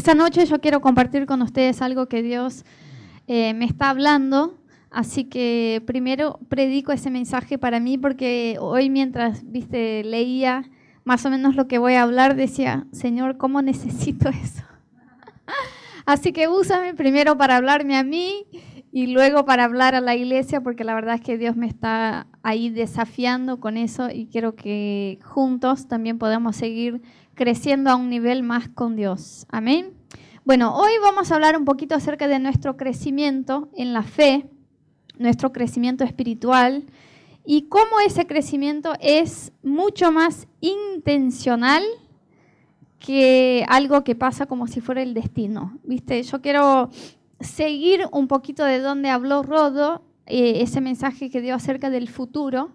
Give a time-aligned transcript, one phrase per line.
[0.00, 2.64] Esta noche yo quiero compartir con ustedes algo que Dios
[3.26, 4.58] eh, me está hablando,
[4.90, 10.64] así que primero predico ese mensaje para mí porque hoy mientras, viste, leía
[11.04, 14.64] más o menos lo que voy a hablar, decía, Señor, ¿cómo necesito eso?
[16.06, 18.46] así que úsame primero para hablarme a mí
[18.92, 22.26] y luego para hablar a la iglesia, porque la verdad es que Dios me está
[22.42, 27.02] ahí desafiando con eso y quiero que juntos también podamos seguir
[27.40, 29.46] creciendo a un nivel más con Dios.
[29.48, 29.94] Amén.
[30.44, 34.44] Bueno, hoy vamos a hablar un poquito acerca de nuestro crecimiento en la fe,
[35.16, 36.84] nuestro crecimiento espiritual
[37.46, 41.82] y cómo ese crecimiento es mucho más intencional
[42.98, 45.78] que algo que pasa como si fuera el destino.
[45.82, 46.22] ¿Viste?
[46.22, 46.90] Yo quiero
[47.40, 52.72] seguir un poquito de donde habló Rodo, eh, ese mensaje que dio acerca del futuro,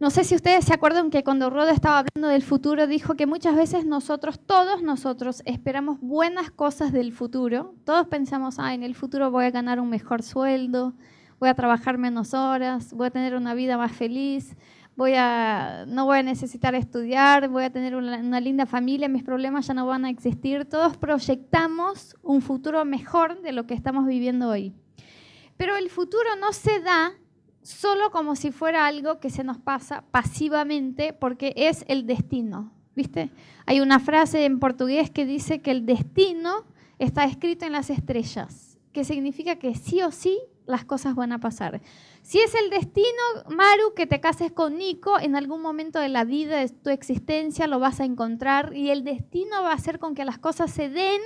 [0.00, 3.26] no sé si ustedes se acuerdan que cuando Rodo estaba hablando del futuro, dijo que
[3.26, 7.74] muchas veces nosotros, todos nosotros, esperamos buenas cosas del futuro.
[7.84, 10.94] Todos pensamos, ah, en el futuro voy a ganar un mejor sueldo,
[11.40, 14.56] voy a trabajar menos horas, voy a tener una vida más feliz,
[14.94, 19.66] voy a, no voy a necesitar estudiar, voy a tener una linda familia, mis problemas
[19.66, 20.64] ya no van a existir.
[20.64, 24.72] Todos proyectamos un futuro mejor de lo que estamos viviendo hoy.
[25.56, 27.14] Pero el futuro no se da
[27.62, 32.72] solo como si fuera algo que se nos pasa pasivamente porque es el destino.
[32.94, 33.30] ¿Viste?
[33.64, 36.64] Hay una frase en portugués que dice que el destino
[36.98, 41.38] está escrito en las estrellas, que significa que sí o sí las cosas van a
[41.38, 41.80] pasar.
[42.22, 43.06] Si es el destino,
[43.48, 47.66] Maru, que te cases con Nico, en algún momento de la vida, de tu existencia,
[47.66, 50.88] lo vas a encontrar y el destino va a hacer con que las cosas se
[50.88, 51.20] den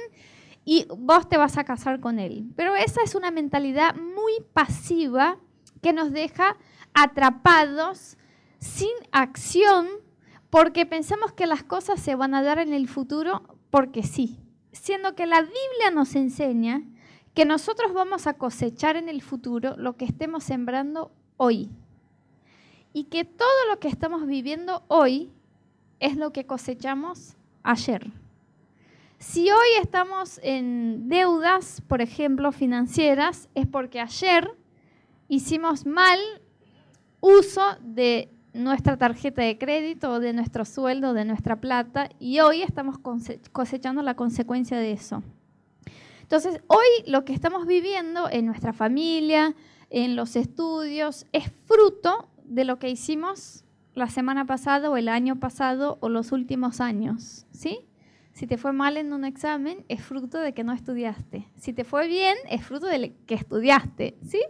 [0.64, 2.52] y vos te vas a casar con él.
[2.54, 5.38] Pero esa es una mentalidad muy pasiva
[5.82, 6.56] que nos deja
[6.94, 8.16] atrapados,
[8.58, 9.88] sin acción,
[10.48, 14.38] porque pensamos que las cosas se van a dar en el futuro porque sí,
[14.70, 16.82] siendo que la Biblia nos enseña
[17.34, 21.70] que nosotros vamos a cosechar en el futuro lo que estemos sembrando hoy.
[22.92, 25.32] Y que todo lo que estamos viviendo hoy
[25.98, 28.10] es lo que cosechamos ayer.
[29.18, 34.50] Si hoy estamos en deudas, por ejemplo, financieras, es porque ayer
[35.32, 36.20] hicimos mal
[37.20, 42.96] uso de nuestra tarjeta de crédito de nuestro sueldo, de nuestra plata, y hoy estamos
[43.50, 45.22] cosechando la consecuencia de eso.
[46.20, 49.56] Entonces, hoy lo que estamos viviendo en nuestra familia,
[49.88, 53.64] en los estudios, es fruto de lo que hicimos
[53.94, 57.88] la semana pasada o el año pasado o los últimos años, ¿sí?
[58.34, 61.48] Si te fue mal en un examen, es fruto de que no estudiaste.
[61.56, 64.42] Si te fue bien, es fruto de que estudiaste, ¿sí?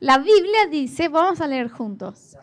[0.00, 2.36] La Biblia dice, vamos a leer juntos.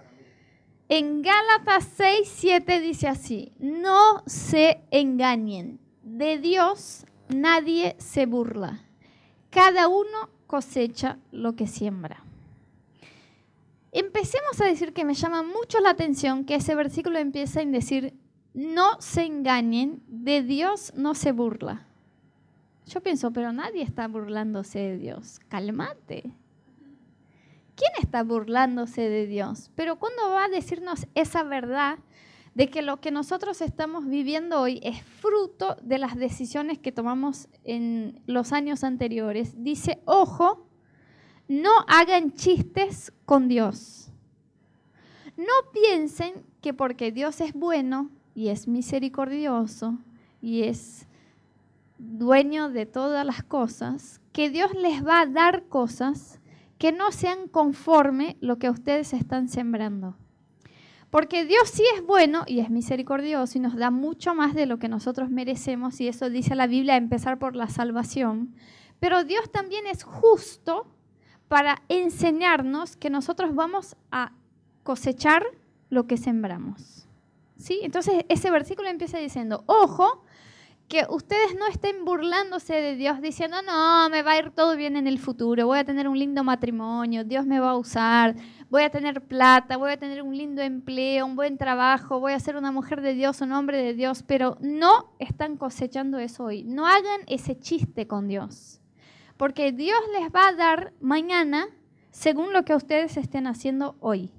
[0.90, 8.84] En Gálatas 6, 7 dice así, no se engañen, de Dios nadie se burla,
[9.50, 12.24] cada uno cosecha lo que siembra.
[13.92, 18.14] Empecemos a decir que me llama mucho la atención que ese versículo empieza en decir,
[18.54, 21.88] no se engañen, de Dios no se burla.
[22.88, 26.34] Yo pienso, pero nadie está burlándose de Dios, cálmate.
[27.76, 29.72] ¿Quién está burlándose de Dios?
[29.76, 32.00] Pero ¿cuándo va a decirnos esa verdad
[32.56, 37.48] de que lo que nosotros estamos viviendo hoy es fruto de las decisiones que tomamos
[37.64, 39.64] en los años anteriores?
[39.64, 40.68] Dice, ojo,
[41.48, 44.10] no hagan chistes con Dios.
[45.36, 49.98] No piensen que porque Dios es bueno y es misericordioso
[50.42, 51.08] y es
[51.98, 56.40] dueño de todas las cosas, que Dios les va a dar cosas
[56.84, 60.18] que no sean conforme lo que ustedes están sembrando.
[61.12, 64.80] Porque Dios sí es bueno y es misericordioso y nos da mucho más de lo
[64.80, 68.54] que nosotros merecemos, y eso dice la Biblia, empezar por la salvación.
[69.00, 70.86] Pero Dios también es justo
[71.48, 74.34] para enseñarnos que nosotros vamos a
[74.84, 75.42] cosechar
[75.90, 77.08] lo que sembramos.
[77.56, 77.80] ¿Sí?
[77.84, 80.26] Entonces ese versículo empieza diciendo, ojo,
[80.88, 84.96] que ustedes no estén burlándose de Dios diciendo, no, me va a ir todo bien
[84.96, 88.36] en el futuro, voy a tener un lindo matrimonio, Dios me va a usar,
[88.70, 92.40] voy a tener plata, voy a tener un lindo empleo, un buen trabajo, voy a
[92.40, 96.64] ser una mujer de Dios, un hombre de Dios, pero no están cosechando eso hoy.
[96.64, 98.82] No hagan ese chiste con Dios,
[99.38, 101.68] porque Dios les va a dar mañana
[102.12, 104.32] según lo que ustedes estén haciendo hoy.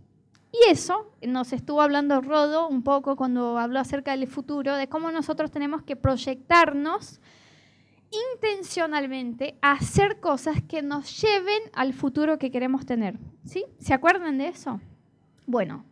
[0.54, 5.10] Y eso nos estuvo hablando Rodo un poco cuando habló acerca del futuro, de cómo
[5.10, 7.20] nosotros tenemos que proyectarnos
[8.36, 13.18] intencionalmente a hacer cosas que nos lleven al futuro que queremos tener.
[13.44, 13.64] ¿Sí?
[13.80, 14.80] ¿Se acuerdan de eso?
[15.44, 15.84] Bueno,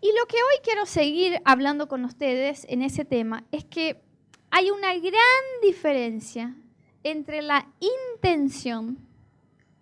[0.00, 4.02] y lo que hoy quiero seguir hablando con ustedes en ese tema es que
[4.50, 6.56] hay una gran diferencia
[7.04, 8.98] entre la intención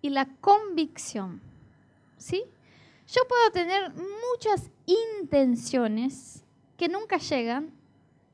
[0.03, 1.41] y la convicción.
[2.17, 2.43] ¿Sí?
[3.07, 6.43] Yo puedo tener muchas intenciones
[6.77, 7.71] que nunca llegan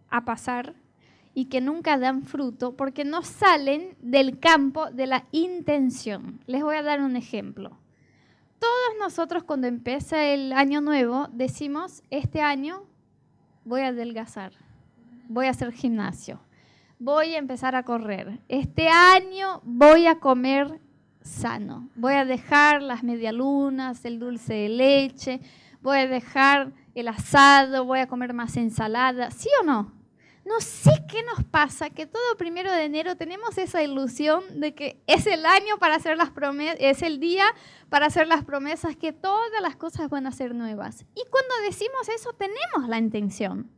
[0.10, 0.76] a pasar
[1.34, 6.40] y que nunca dan fruto porque no salen del campo de la intención.
[6.48, 7.78] Les voy a dar un ejemplo.
[8.60, 12.84] Todos nosotros cuando empieza el año nuevo decimos, este año
[13.64, 14.52] voy a adelgazar,
[15.30, 16.42] voy a hacer gimnasio,
[17.00, 20.82] voy a empezar a correr, este año voy a comer
[21.22, 25.42] sano, voy a dejar las medialunas, el dulce de leche,
[25.82, 30.00] voy a dejar el asado, voy a comer más ensalada, ¿sí o no?
[30.46, 35.00] No sé qué nos pasa, que todo primero de enero tenemos esa ilusión de que
[35.06, 37.46] es el año para hacer las promesas, es el día
[37.90, 41.06] para hacer las promesas, que todas las cosas van a ser nuevas.
[41.14, 43.70] Y cuando decimos eso, tenemos la intención.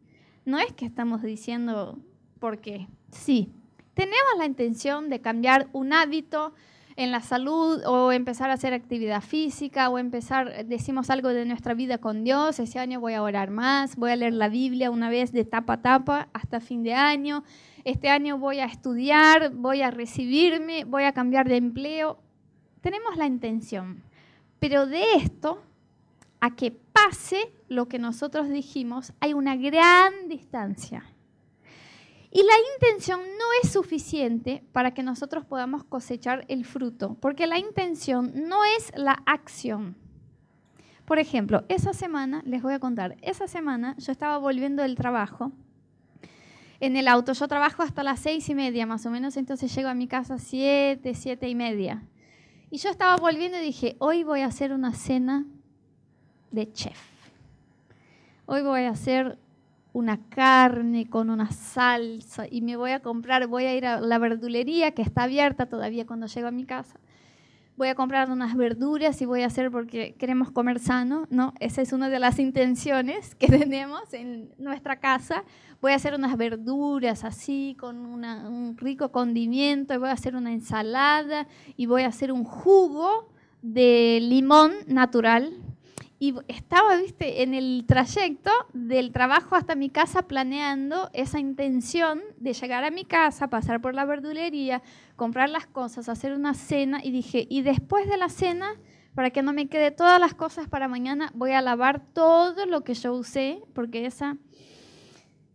[0.45, 1.99] No es que estamos diciendo
[2.39, 2.87] por qué.
[3.11, 3.51] Sí,
[3.94, 6.53] tenemos la intención de cambiar un hábito,
[6.95, 11.73] en la salud o empezar a hacer actividad física o empezar, decimos algo de nuestra
[11.73, 15.09] vida con Dios, ese año voy a orar más, voy a leer la Biblia una
[15.09, 17.43] vez de tapa a tapa hasta fin de año,
[17.83, 22.19] este año voy a estudiar, voy a recibirme, voy a cambiar de empleo.
[22.81, 24.03] Tenemos la intención,
[24.59, 25.61] pero de esto
[26.39, 31.03] a que pase lo que nosotros dijimos hay una gran distancia.
[32.31, 37.60] Y la intención no es suficiente para que nosotros podamos cosechar el fruto, porque la
[37.60, 39.98] intención no es la acción.
[41.04, 45.51] Por ejemplo, esa semana, les voy a contar, esa semana yo estaba volviendo del trabajo
[46.80, 47.33] en el auto.
[47.33, 50.39] Yo trabajo hasta las seis y media más o menos, entonces llego a mi casa
[50.39, 52.04] siete, siete y media.
[52.69, 55.45] Y yo estaba volviendo y dije, hoy voy a hacer una cena
[56.50, 56.98] de chef.
[58.45, 59.38] Hoy voy a hacer
[59.93, 64.17] una carne con una salsa y me voy a comprar, voy a ir a la
[64.17, 66.99] verdulería que está abierta todavía cuando llego a mi casa.
[67.77, 71.53] Voy a comprar unas verduras y voy a hacer porque queremos comer sano, ¿no?
[71.59, 75.43] Esa es una de las intenciones que tenemos en nuestra casa.
[75.81, 80.53] Voy a hacer unas verduras así con un rico condimento y voy a hacer una
[80.53, 83.29] ensalada y voy a hacer un jugo
[83.61, 85.51] de limón natural
[86.21, 92.53] y estaba, viste, en el trayecto del trabajo hasta mi casa planeando esa intención de
[92.53, 94.83] llegar a mi casa, pasar por la verdulería,
[95.15, 98.75] comprar las cosas, hacer una cena y dije, y después de la cena,
[99.15, 102.83] para que no me quede todas las cosas para mañana, voy a lavar todo lo
[102.83, 104.38] que yo usé, porque esa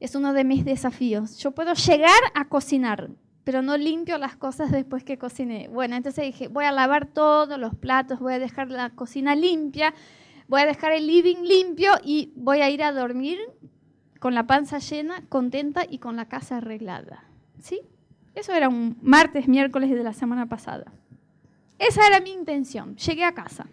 [0.00, 1.38] es uno de mis desafíos.
[1.38, 3.10] Yo puedo llegar a cocinar,
[3.44, 5.68] pero no limpio las cosas después que cociné.
[5.68, 9.94] Bueno, entonces dije, voy a lavar todos los platos, voy a dejar la cocina limpia
[10.48, 13.38] voy a dejar el living limpio y voy a ir a dormir
[14.20, 17.24] con la panza llena, contenta y con la casa arreglada.
[17.60, 17.80] ¿Sí?
[18.34, 20.92] Eso era un martes, miércoles de la semana pasada.
[21.78, 22.96] Esa era mi intención.
[22.96, 23.66] Llegué a casa.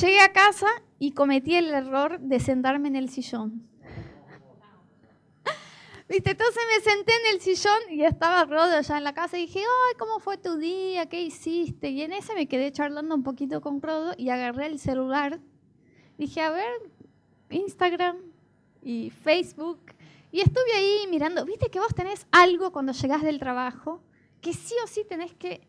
[0.00, 0.66] Llegué a casa
[0.98, 3.66] y cometí el error de sentarme en el sillón.
[6.08, 6.30] ¿Viste?
[6.30, 9.60] Entonces me senté en el sillón y estaba Rodo ya en la casa y dije,
[9.60, 11.06] ay, ¿cómo fue tu día?
[11.06, 11.88] ¿Qué hiciste?
[11.90, 15.40] Y en ese me quedé charlando un poquito con Rodo y agarré el celular.
[16.16, 16.72] Dije, a ver,
[17.50, 18.18] Instagram
[18.82, 19.80] y Facebook.
[20.30, 24.00] Y estuve ahí mirando, viste que vos tenés algo cuando llegás del trabajo,
[24.40, 25.66] que sí o sí tenés que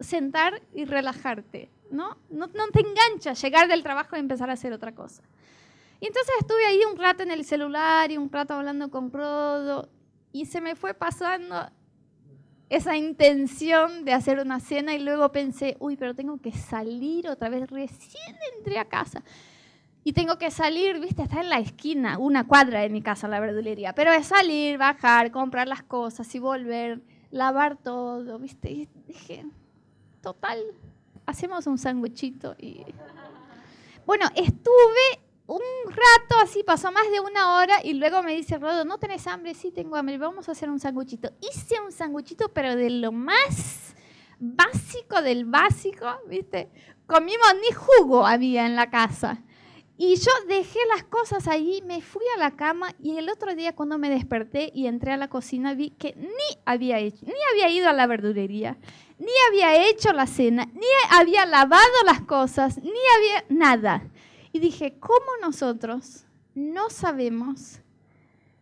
[0.00, 2.16] sentar y relajarte, ¿no?
[2.30, 5.22] No, no te engancha llegar del trabajo y empezar a hacer otra cosa.
[6.00, 9.88] Y entonces estuve ahí un rato en el celular y un rato hablando con Rodo
[10.32, 11.70] y se me fue pasando
[12.68, 17.48] esa intención de hacer una cena y luego pensé, uy, pero tengo que salir otra
[17.48, 19.22] vez, recién entré a casa.
[20.04, 23.40] Y tengo que salir, viste, está en la esquina, una cuadra de mi casa, la
[23.40, 23.94] verdulería.
[23.94, 28.70] Pero es salir, bajar, comprar las cosas y volver, lavar todo, viste.
[28.70, 29.44] Y dije,
[30.22, 30.62] total,
[31.26, 32.84] hacemos un sándwichito y...
[34.06, 38.84] Bueno, estuve un rato así, pasó más de una hora y luego me dice, Rodo,
[38.84, 39.54] ¿no tenés hambre?
[39.54, 41.30] Sí, tengo hambre, vamos a hacer un sanguchito.
[41.40, 43.94] Hice un sanguchito, pero de lo más
[44.38, 46.70] básico del básico, ¿viste?
[47.06, 49.42] Comimos ni jugo había en la casa.
[49.96, 53.74] Y yo dejé las cosas ahí, me fui a la cama y el otro día
[53.74, 57.68] cuando me desperté y entré a la cocina vi que ni había hecho, ni había
[57.68, 58.76] ido a la verdulería,
[59.18, 64.04] ni había hecho la cena, ni había lavado las cosas, ni había nada.
[64.58, 67.80] Y dije, ¿cómo nosotros no sabemos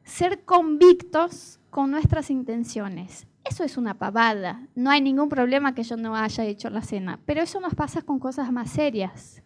[0.04, 3.26] ser convictos con nuestras intenciones?
[3.46, 4.68] Eso es una pavada.
[4.74, 8.02] No hay ningún problema que yo no haya hecho la cena, pero eso nos pasa
[8.02, 9.42] con cosas más serias.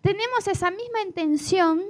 [0.00, 1.82] Tenemos esa misma intención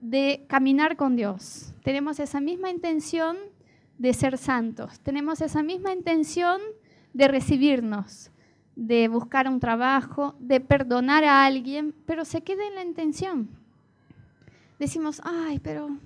[0.00, 1.72] de caminar con Dios.
[1.82, 3.38] Tenemos esa misma intención
[3.96, 6.60] de ser santos, tenemos esa misma intención
[7.14, 8.30] de recibirnos,
[8.76, 13.48] de buscar un trabajo, de perdonar a alguien, pero se queda en la intención.
[14.78, 15.96] Decimos, ay, pero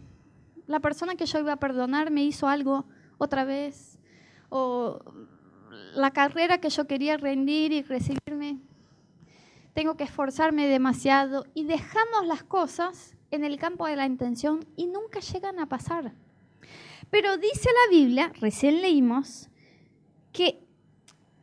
[0.67, 2.85] la persona que yo iba a perdonar me hizo algo
[3.17, 3.99] otra vez,
[4.51, 5.01] o
[5.95, 8.59] la carrera que yo quería rendir y recibirme,
[9.75, 14.87] tengo que esforzarme demasiado y dejamos las cosas en el campo de la intención y
[14.87, 16.13] nunca llegan a pasar.
[17.11, 19.49] Pero dice la Biblia, recién leímos,
[20.33, 20.68] que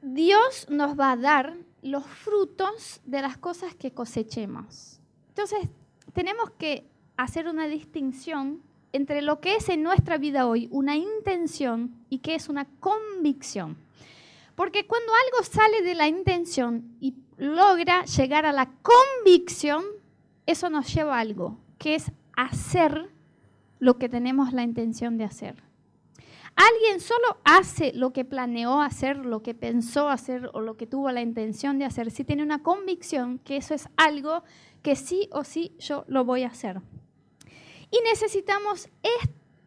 [0.05, 4.99] Dios nos va a dar los frutos de las cosas que cosechemos.
[5.29, 5.67] Entonces,
[6.13, 6.85] tenemos que
[7.17, 8.61] hacer una distinción
[8.93, 13.77] entre lo que es en nuestra vida hoy una intención y que es una convicción.
[14.55, 19.83] Porque cuando algo sale de la intención y logra llegar a la convicción,
[20.45, 23.09] eso nos lleva a algo, que es hacer
[23.79, 25.64] lo que tenemos la intención de hacer.
[26.55, 31.11] Alguien solo hace lo que planeó hacer, lo que pensó hacer o lo que tuvo
[31.11, 34.43] la intención de hacer, si tiene una convicción que eso es algo
[34.81, 36.81] que sí o sí yo lo voy a hacer.
[37.91, 38.89] Y necesitamos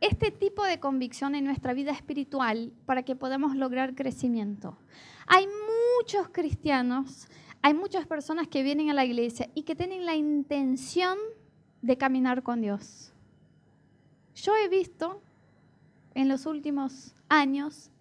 [0.00, 4.78] este tipo de convicción en nuestra vida espiritual para que podamos lograr crecimiento.
[5.26, 7.28] Hay muchos cristianos,
[7.60, 11.18] hay muchas personas que vienen a la iglesia y que tienen la intención
[11.82, 13.12] de caminar con Dios.
[14.34, 15.20] Yo he visto
[16.18, 17.92] en los últimos años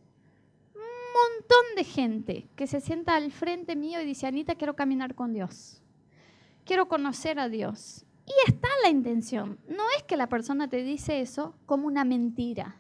[0.74, 5.14] un montón de gente que se sienta al frente mío y dice, Anita, quiero caminar
[5.14, 5.84] con Dios.
[6.66, 8.06] Quiero conocer a Dios.
[8.26, 9.60] Y está la intención.
[9.70, 12.78] No es que la persona te dice eso como una mentira.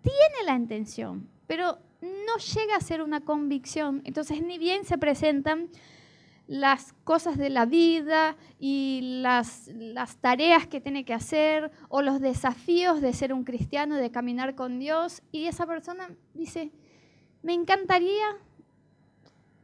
[0.00, 4.00] Tiene la intención, pero no llega a ser una convicción.
[4.04, 5.68] Entonces, ni bien se presentan
[6.50, 12.20] las cosas de la vida y las, las, tareas que tiene que hacer o los
[12.20, 15.22] desafíos de ser un cristiano, de caminar con Dios.
[15.30, 16.72] Y esa persona dice,
[17.44, 18.26] me encantaría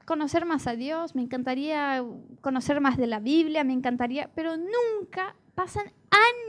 [0.04, 2.04] conocer más a Dios, me encantaría
[2.40, 5.92] conocer más de la Biblia, me encantaría, pero nunca pasan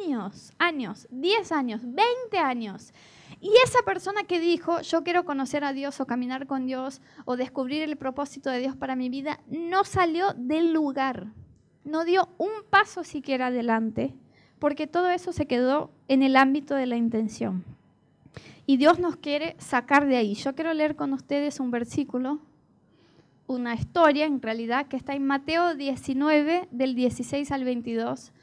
[0.04, 2.94] años, años, 10 años, 20 años
[3.40, 7.38] y esa persona que dijo, yo quiero conocer a Dios o caminar con Dios o
[7.38, 11.28] descubrir el propósito de Dios para mi vida, no salió del lugar,
[11.84, 14.16] no dio un paso siquiera adelante,
[14.58, 17.64] porque todo eso se quedó en el ámbito de la intención.
[18.66, 20.34] Y Dios nos quiere sacar de ahí.
[20.34, 22.40] Yo quiero leer con ustedes un versículo,
[23.46, 28.34] una historia en realidad, que está en Mateo 19, del 16 al 22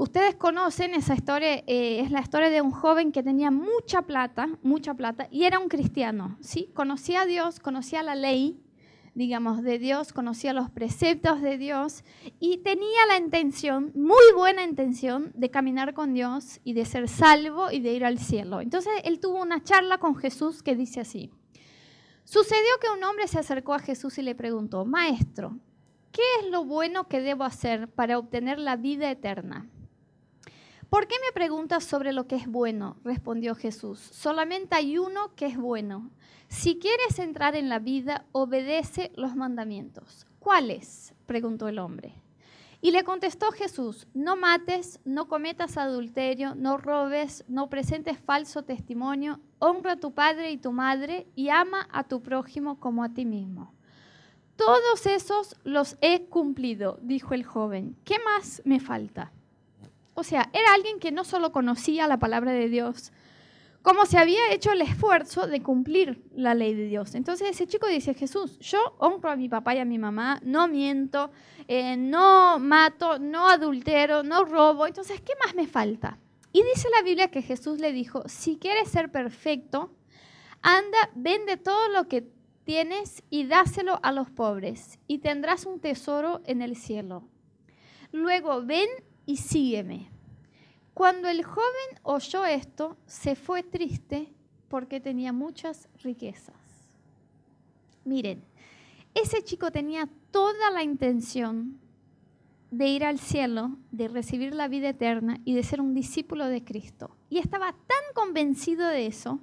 [0.00, 4.48] Ustedes conocen esa historia, eh, es la historia de un joven que tenía mucha plata,
[4.62, 6.70] mucha plata, y era un cristiano, ¿sí?
[6.72, 8.64] Conocía a Dios, conocía la ley,
[9.14, 12.02] digamos, de Dios, conocía los preceptos de Dios
[12.38, 17.70] y tenía la intención, muy buena intención, de caminar con Dios y de ser salvo
[17.70, 18.62] y de ir al cielo.
[18.62, 21.30] Entonces él tuvo una charla con Jesús que dice así.
[22.24, 25.58] Sucedió que un hombre se acercó a Jesús y le preguntó, Maestro,
[26.10, 29.68] ¿qué es lo bueno que debo hacer para obtener la vida eterna?
[30.90, 32.96] ¿Por qué me preguntas sobre lo que es bueno?
[33.04, 34.00] respondió Jesús.
[34.00, 36.10] Solamente hay uno que es bueno.
[36.48, 40.26] Si quieres entrar en la vida, obedece los mandamientos.
[40.40, 41.14] ¿Cuáles?
[41.26, 42.20] preguntó el hombre.
[42.80, 49.38] Y le contestó Jesús, no mates, no cometas adulterio, no robes, no presentes falso testimonio,
[49.60, 53.24] honra a tu padre y tu madre y ama a tu prójimo como a ti
[53.24, 53.74] mismo.
[54.56, 57.96] Todos esos los he cumplido, dijo el joven.
[58.04, 59.30] ¿Qué más me falta?
[60.20, 63.10] O sea, era alguien que no solo conocía la palabra de Dios,
[63.80, 67.14] como se había hecho el esfuerzo de cumplir la ley de Dios.
[67.14, 70.68] Entonces ese chico dice, Jesús, yo honro a mi papá y a mi mamá, no
[70.68, 71.30] miento,
[71.68, 76.18] eh, no mato, no adultero, no robo, entonces, ¿qué más me falta?
[76.52, 79.94] Y dice la Biblia que Jesús le dijo, si quieres ser perfecto,
[80.60, 82.30] anda, vende todo lo que
[82.64, 87.26] tienes y dáselo a los pobres y tendrás un tesoro en el cielo.
[88.12, 88.88] Luego ven
[89.30, 90.10] y sígueme.
[90.92, 94.34] Cuando el joven oyó esto, se fue triste
[94.68, 96.56] porque tenía muchas riquezas.
[98.04, 98.42] Miren,
[99.14, 101.78] ese chico tenía toda la intención
[102.72, 106.64] de ir al cielo, de recibir la vida eterna y de ser un discípulo de
[106.64, 107.16] Cristo.
[107.28, 109.38] Y estaba tan convencido de eso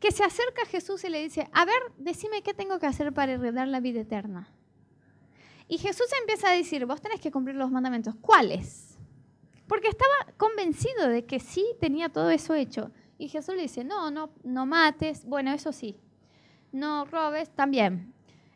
[0.00, 3.12] que se acerca a Jesús y le dice, a ver, decime qué tengo que hacer
[3.12, 4.52] para heredar la vida eterna.
[5.68, 8.16] Y Jesús empieza a decir, vos tenés que cumplir los mandamientos.
[8.20, 8.97] ¿Cuáles?
[9.68, 12.90] Porque estaba convencido de que sí tenía todo eso hecho.
[13.18, 15.96] Y Jesús le dice, no, no, no mates, bueno, eso sí.
[16.72, 18.12] No robes, también.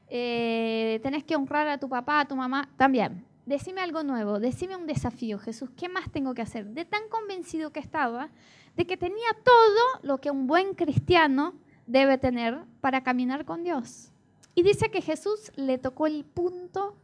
[0.09, 3.25] Eh, tenés que honrar a tu papá, a tu mamá, también.
[3.47, 6.67] decime algo nuevo, decime un desafío, Jesús, ¿qué más tengo que hacer?
[6.67, 8.31] De tan convencido que estaba
[8.77, 11.55] de que tenía todo lo que un buen cristiano
[11.87, 14.11] debe tener para caminar con Dios.
[14.55, 16.95] Y dice que Jesús le tocó el punto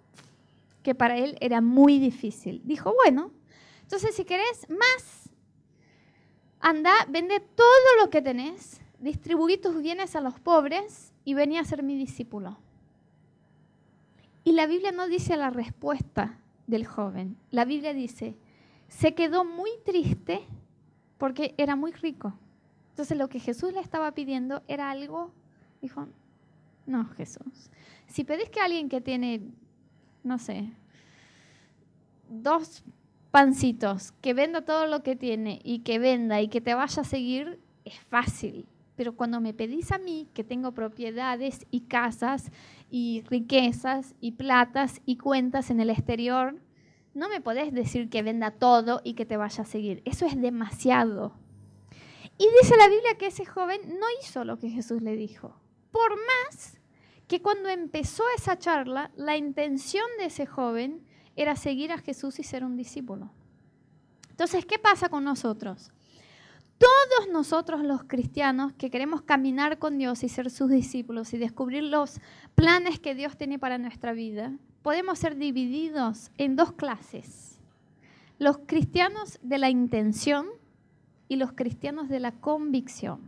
[0.82, 2.62] que para él era muy difícil.
[2.64, 3.30] Dijo, bueno,
[3.88, 5.30] entonces si querés más,
[6.60, 11.64] anda, vende todo lo que tenés, distribuí tus bienes a los pobres y vení a
[11.64, 12.58] ser mi discípulo.
[14.44, 17.38] Y la Biblia no dice la respuesta del joven.
[17.50, 18.36] La Biblia dice,
[18.88, 20.42] se quedó muy triste
[21.16, 22.34] porque era muy rico.
[22.90, 25.32] Entonces lo que Jesús le estaba pidiendo era algo,
[25.80, 26.08] dijo,
[26.84, 27.70] no Jesús,
[28.06, 29.50] si pedís que alguien que tiene,
[30.24, 30.74] no sé,
[32.28, 32.84] dos
[33.30, 37.04] pancitos, que venda todo lo que tiene y que venda y que te vaya a
[37.04, 38.66] seguir, es fácil.
[38.96, 42.50] Pero cuando me pedís a mí, que tengo propiedades y casas
[42.90, 46.56] y riquezas y platas y cuentas en el exterior,
[47.14, 50.02] no me podés decir que venda todo y que te vaya a seguir.
[50.04, 51.32] Eso es demasiado.
[52.38, 55.60] Y dice la Biblia que ese joven no hizo lo que Jesús le dijo.
[55.90, 56.80] Por más
[57.26, 61.04] que cuando empezó esa charla, la intención de ese joven
[61.38, 63.30] era seguir a Jesús y ser un discípulo.
[64.28, 65.92] Entonces, ¿qué pasa con nosotros?
[66.78, 71.84] Todos nosotros los cristianos que queremos caminar con Dios y ser sus discípulos y descubrir
[71.84, 72.20] los
[72.56, 74.52] planes que Dios tiene para nuestra vida,
[74.82, 77.60] podemos ser divididos en dos clases.
[78.40, 80.48] Los cristianos de la intención
[81.28, 83.20] y los cristianos de la convicción.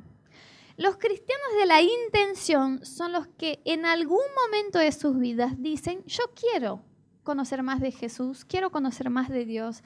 [0.77, 6.03] Los cristianos de la intención son los que en algún momento de sus vidas dicen,
[6.07, 6.83] yo quiero
[7.31, 9.85] conocer más de Jesús, quiero conocer más de Dios,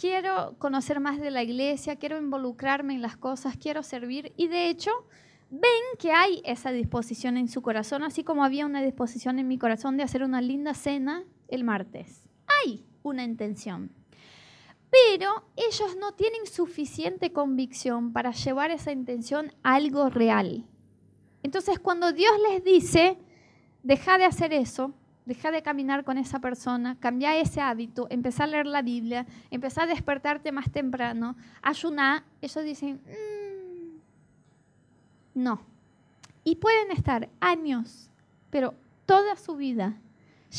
[0.00, 4.32] quiero conocer más de la iglesia, quiero involucrarme en las cosas, quiero servir.
[4.36, 4.92] Y de hecho,
[5.50, 9.58] ven que hay esa disposición en su corazón, así como había una disposición en mi
[9.58, 12.28] corazón de hacer una linda cena el martes.
[12.62, 13.90] Hay una intención.
[14.88, 20.64] Pero ellos no tienen suficiente convicción para llevar esa intención a algo real.
[21.42, 23.18] Entonces, cuando Dios les dice,
[23.82, 24.94] deja de hacer eso,
[25.26, 29.84] deja de caminar con esa persona, cambia ese hábito, empezá a leer la Biblia, empezá
[29.84, 33.98] a despertarte más temprano, ayuná, ellos dicen, mm,
[35.42, 35.62] no.
[36.44, 38.10] Y pueden estar años,
[38.50, 38.74] pero
[39.06, 39.96] toda su vida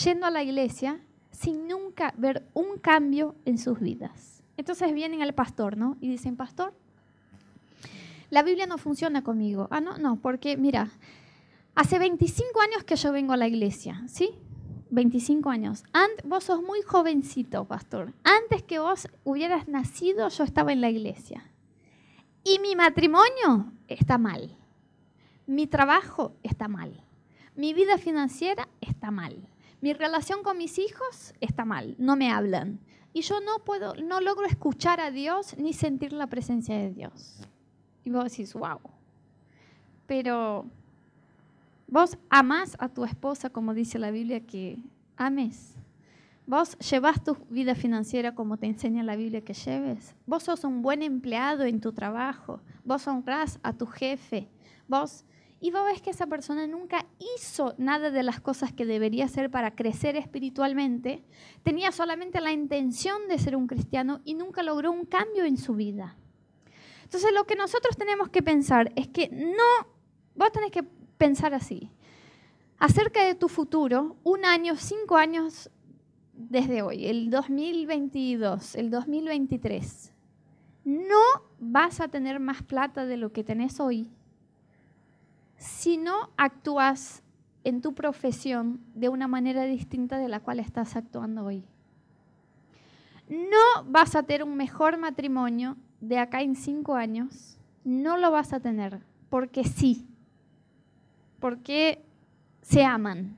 [0.03, 0.99] yendo a la iglesia
[1.31, 4.43] sin nunca ver un cambio en sus vidas.
[4.57, 5.97] Entonces vienen al pastor, ¿no?
[5.99, 6.73] Y dicen, pastor,
[8.29, 9.67] la Biblia no funciona conmigo.
[9.69, 10.89] Ah, no, no, porque mira,
[11.75, 14.31] hace 25 años que yo vengo a la iglesia, ¿sí?
[14.95, 15.83] 25 años.
[16.23, 18.13] vos sos muy jovencito, pastor.
[18.23, 21.51] Antes que vos hubieras nacido, yo estaba en la iglesia.
[22.43, 24.57] Y mi matrimonio está mal.
[25.45, 27.03] Mi trabajo está mal.
[27.55, 29.47] Mi vida financiera está mal.
[29.81, 31.95] Mi relación con mis hijos está mal.
[31.99, 32.79] No me hablan.
[33.13, 37.41] Y yo no puedo, no logro escuchar a Dios ni sentir la presencia de Dios.
[38.03, 38.79] Y vos decís, wow.
[40.07, 40.65] Pero
[41.87, 44.79] Vos amás a tu esposa como dice la Biblia que
[45.17, 45.75] ames.
[46.47, 50.15] Vos llevas tu vida financiera como te enseña la Biblia que lleves.
[50.25, 52.61] Vos sos un buen empleado en tu trabajo.
[52.83, 54.49] Vos honrás a tu jefe.
[54.87, 55.25] Vos
[55.59, 59.49] y vos ves que esa persona nunca hizo nada de las cosas que debería hacer
[59.49, 61.23] para crecer espiritualmente,
[61.63, 65.73] tenía solamente la intención de ser un cristiano y nunca logró un cambio en su
[65.73, 66.17] vida.
[67.03, 69.87] Entonces lo que nosotros tenemos que pensar es que no,
[70.35, 70.83] vos tenés que
[71.17, 71.91] pensar así.
[72.77, 75.69] Acerca de tu futuro, un año, cinco años
[76.33, 80.11] desde hoy, el 2022, el 2023,
[80.83, 81.21] no
[81.59, 84.09] vas a tener más plata de lo que tenés hoy
[85.57, 87.23] si no actúas
[87.63, 91.63] en tu profesión de una manera distinta de la cual estás actuando hoy.
[93.27, 98.53] No vas a tener un mejor matrimonio de acá en cinco años, no lo vas
[98.53, 100.07] a tener, porque sí
[101.39, 102.03] porque
[102.61, 103.35] se aman.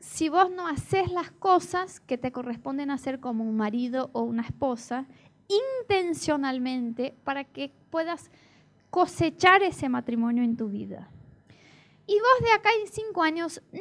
[0.00, 4.42] Si vos no haces las cosas que te corresponden hacer como un marido o una
[4.42, 5.06] esposa,
[5.48, 8.30] intencionalmente para que puedas
[8.90, 11.08] cosechar ese matrimonio en tu vida.
[12.06, 13.80] Y vos de acá en cinco años no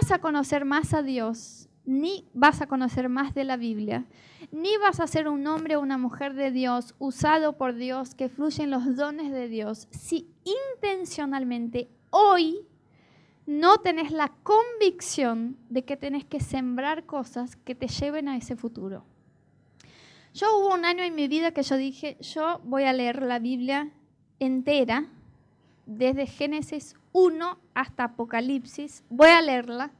[0.00, 4.04] vas a conocer más a Dios, ni vas a conocer más de la Biblia,
[4.50, 8.28] ni vas a ser un hombre o una mujer de Dios, usado por Dios, que
[8.28, 12.66] fluyen los dones de Dios, si intencionalmente hoy
[13.46, 18.56] no tenés la convicción de que tenés que sembrar cosas que te lleven a ese
[18.56, 19.04] futuro.
[20.32, 23.38] Yo hubo un año en mi vida que yo dije, yo voy a leer la
[23.38, 23.90] Biblia
[24.38, 25.06] entera,
[25.86, 29.92] desde Génesis 1 hasta Apocalipsis, voy a leerla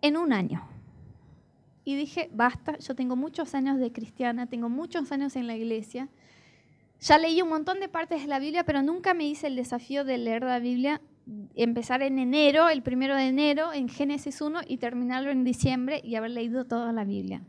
[0.00, 0.71] en un año.
[1.84, 6.08] Y dije, basta, yo tengo muchos años de cristiana, tengo muchos años en la iglesia.
[7.00, 10.04] Ya leí un montón de partes de la Biblia, pero nunca me hice el desafío
[10.04, 11.00] de leer la Biblia,
[11.54, 16.14] empezar en enero, el primero de enero, en Génesis 1 y terminarlo en diciembre y
[16.14, 17.42] haber leído toda la Biblia.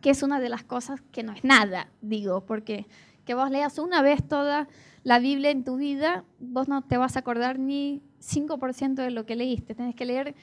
[0.00, 2.86] Que es una de las cosas que no es nada, digo, porque
[3.24, 4.68] que vos leas una vez toda
[5.02, 9.26] la Biblia en tu vida, vos no te vas a acordar ni 5% de lo
[9.26, 9.74] que leíste.
[9.74, 10.34] Tenés que leer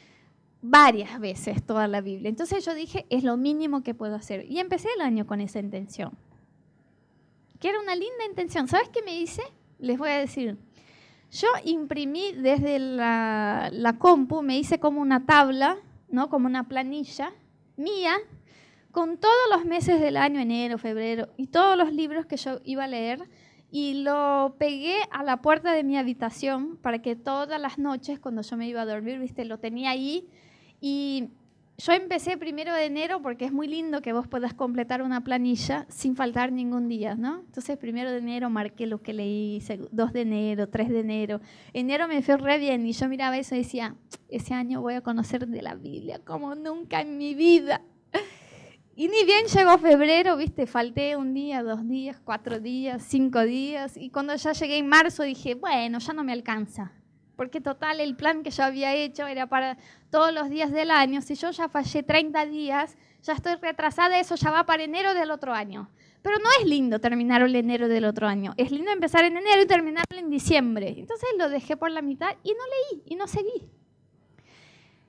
[0.61, 2.29] varias veces toda la Biblia.
[2.29, 4.45] Entonces yo dije, es lo mínimo que puedo hacer.
[4.49, 6.11] Y empecé el año con esa intención.
[7.59, 8.67] Que era una linda intención.
[8.67, 9.43] ¿Sabes qué me hice?
[9.79, 10.57] Les voy a decir.
[11.31, 15.77] Yo imprimí desde la, la compu, me hice como una tabla,
[16.09, 16.29] ¿no?
[16.29, 17.33] como una planilla
[17.77, 18.15] mía,
[18.91, 22.85] con todos los meses del año, enero, febrero, y todos los libros que yo iba
[22.85, 23.27] a leer
[23.69, 28.41] y lo pegué a la puerta de mi habitación para que todas las noches cuando
[28.41, 30.29] yo me iba a dormir, viste, lo tenía ahí
[30.87, 31.31] y
[31.79, 35.87] yo empecé primero de enero porque es muy lindo que vos puedas completar una planilla
[35.89, 37.39] sin faltar ningún día, ¿no?
[37.39, 41.41] Entonces, primero de enero marqué lo que leí, 2 de enero, 3 de enero.
[41.73, 43.95] Enero me fue re bien y yo miraba eso y decía,
[44.29, 47.81] ese año voy a conocer de la Biblia como nunca en mi vida.
[48.95, 53.97] Y ni bien llegó febrero, viste, falté un día, dos días, cuatro días, cinco días.
[53.97, 56.93] Y cuando ya llegué en marzo dije, bueno, ya no me alcanza.
[57.35, 59.77] Porque total, el plan que yo había hecho era para
[60.09, 61.21] todos los días del año.
[61.21, 65.31] Si yo ya fallé 30 días, ya estoy retrasada, eso ya va para enero del
[65.31, 65.89] otro año.
[66.21, 68.53] Pero no es lindo terminar el enero del otro año.
[68.57, 70.95] Es lindo empezar en enero y terminarlo en diciembre.
[70.97, 73.69] Entonces lo dejé por la mitad y no leí y no seguí.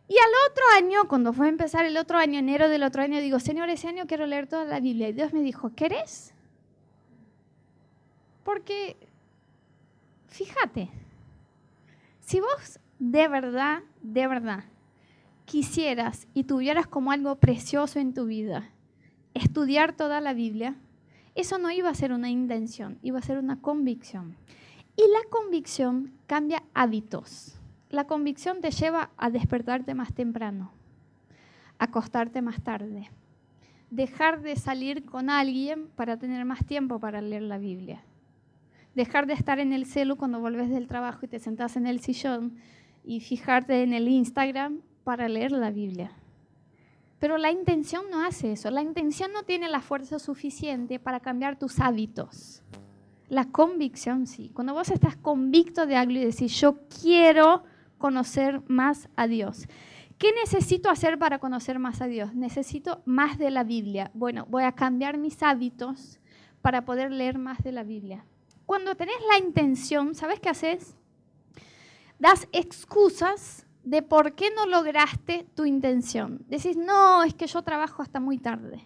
[0.08, 3.20] Y al otro año, cuando fue a empezar el otro año, enero del otro año,
[3.20, 5.08] digo, Señor, ese año quiero leer toda la Biblia.
[5.08, 6.32] Y Dios me dijo, ¿querés?
[8.44, 8.96] Porque,
[10.28, 10.90] fíjate,
[12.26, 14.64] si vos de verdad, de verdad,
[15.46, 18.68] quisieras y tuvieras como algo precioso en tu vida,
[19.32, 20.76] estudiar toda la Biblia,
[21.34, 24.36] eso no iba a ser una intención, iba a ser una convicción.
[24.94, 27.56] Y la convicción cambia hábitos
[27.90, 30.72] la convicción te lleva a despertarte más temprano,
[31.78, 33.10] acostarte más tarde,
[33.90, 38.02] dejar de salir con alguien para tener más tiempo para leer la Biblia,
[38.96, 42.00] dejar de estar en el celu cuando vuelves del trabajo y te sentás en el
[42.00, 42.56] sillón
[43.04, 46.12] y fijarte en el Instagram para leer la Biblia.
[47.18, 51.58] Pero la intención no hace eso, la intención no tiene la fuerza suficiente para cambiar
[51.58, 52.62] tus hábitos.
[53.28, 54.50] La convicción sí.
[54.54, 57.64] Cuando vos estás convicto de algo y decís, yo quiero
[57.98, 59.66] conocer más a Dios.
[60.16, 62.34] ¿Qué necesito hacer para conocer más a Dios?
[62.34, 64.10] Necesito más de la Biblia.
[64.14, 66.18] Bueno, voy a cambiar mis hábitos
[66.62, 68.24] para poder leer más de la Biblia.
[68.66, 70.96] Cuando tenés la intención, ¿sabes qué haces?
[72.18, 76.44] Das excusas de por qué no lograste tu intención.
[76.48, 78.82] Decís, no, es que yo trabajo hasta muy tarde.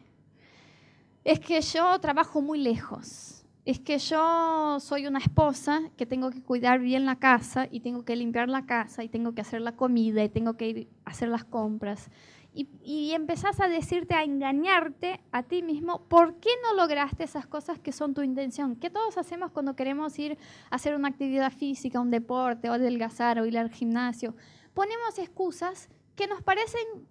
[1.25, 6.43] Es que yo trabajo muy lejos es que yo soy una esposa que tengo que
[6.43, 9.77] cuidar bien la casa y tengo que limpiar la casa y tengo que hacer la
[9.77, 12.11] comida y tengo que ir a hacer las compras.
[12.53, 17.47] Y, y, empezás a decirte, a engañarte a ti mismo, ¿por qué no lograste esas
[17.47, 18.75] cosas que son tu intención?
[18.75, 20.37] ¿Qué todos hacemos cuando queremos ir
[20.69, 24.35] a hacer una actividad física, un deporte, o adelgazar, o ir al gimnasio?
[24.75, 27.07] Ponemos excusas que nos parecen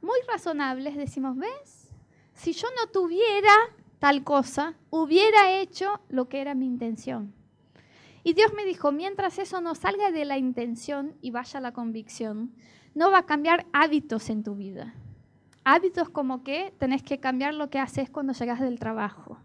[0.00, 0.96] muy razonables.
[0.96, 1.88] Decimos, ¿ves?
[2.34, 3.54] Si yo no tuviera
[3.98, 7.34] tal cosa, hubiera hecho lo que era mi intención.
[8.22, 11.72] Y Dios me dijo, mientras eso no salga de la intención y vaya a la
[11.72, 12.52] convicción,
[12.98, 14.92] no va a cambiar hábitos en tu vida.
[15.62, 19.38] Hábitos como que tenés que cambiar lo que haces cuando llegas del trabajo,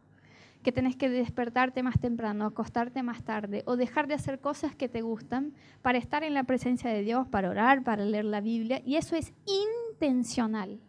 [0.63, 4.89] que tenés que despertarte más temprano, acostarte más tarde o dejar de hacer cosas que
[4.89, 8.81] te gustan para estar en la presencia de Dios, para orar, para leer la Biblia.
[8.83, 10.79] Y eso es intencional.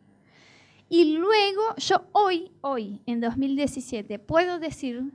[0.88, 5.12] Y luego yo hoy, hoy, en 2017, puedo decir,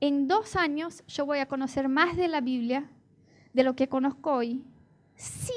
[0.00, 2.90] en dos años yo voy a conocer más de la Biblia
[3.52, 4.64] de lo que conozco hoy,
[5.14, 5.52] si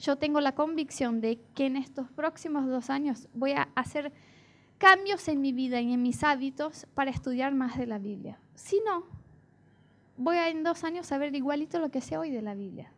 [0.00, 4.12] yo tengo la convicción de que en estos próximos dos años voy a hacer
[4.78, 8.40] cambios en mi vida y en mis hábitos para estudiar más de la Biblia.
[8.54, 9.04] Si no,
[10.16, 12.90] voy a en dos años saber igualito lo que sé hoy de la Biblia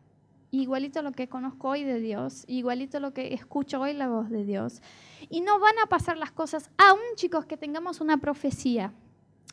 [0.53, 4.45] igualito lo que conozco hoy de Dios, igualito lo que escucho hoy la voz de
[4.45, 4.83] Dios.
[5.31, 8.93] Y no van a pasar las cosas, aún chicos, que tengamos una profecía.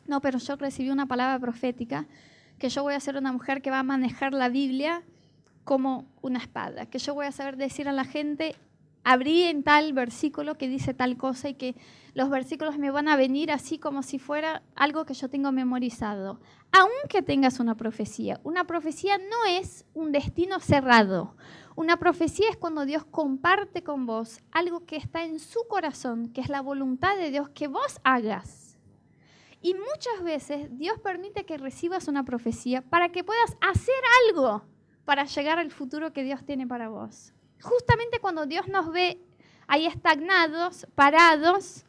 [0.06, 2.06] No, pero yo recibí una palabra profética,
[2.58, 5.02] que yo voy a ser una mujer que va a manejar la Biblia
[5.64, 8.56] como una espada, que yo voy a saber decir a la gente,
[9.04, 11.74] abrí en tal versículo que dice tal cosa y que
[12.14, 16.40] los versículos me van a venir así como si fuera algo que yo tengo memorizado.
[16.72, 21.36] Aunque tengas una profecía, una profecía no es un destino cerrado.
[21.76, 26.40] Una profecía es cuando Dios comparte con vos algo que está en su corazón, que
[26.40, 28.76] es la voluntad de Dios que vos hagas.
[29.62, 33.94] Y muchas veces Dios permite que recibas una profecía para que puedas hacer
[34.28, 34.64] algo
[35.10, 37.32] para llegar al futuro que Dios tiene para vos.
[37.60, 39.20] Justamente cuando Dios nos ve
[39.66, 41.84] ahí estagnados, parados,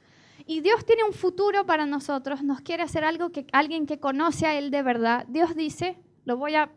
[0.47, 4.47] y Dios tiene un futuro para nosotros, nos quiere hacer algo que alguien que conoce
[4.47, 6.71] a Él de verdad, Dios dice, lo voy a...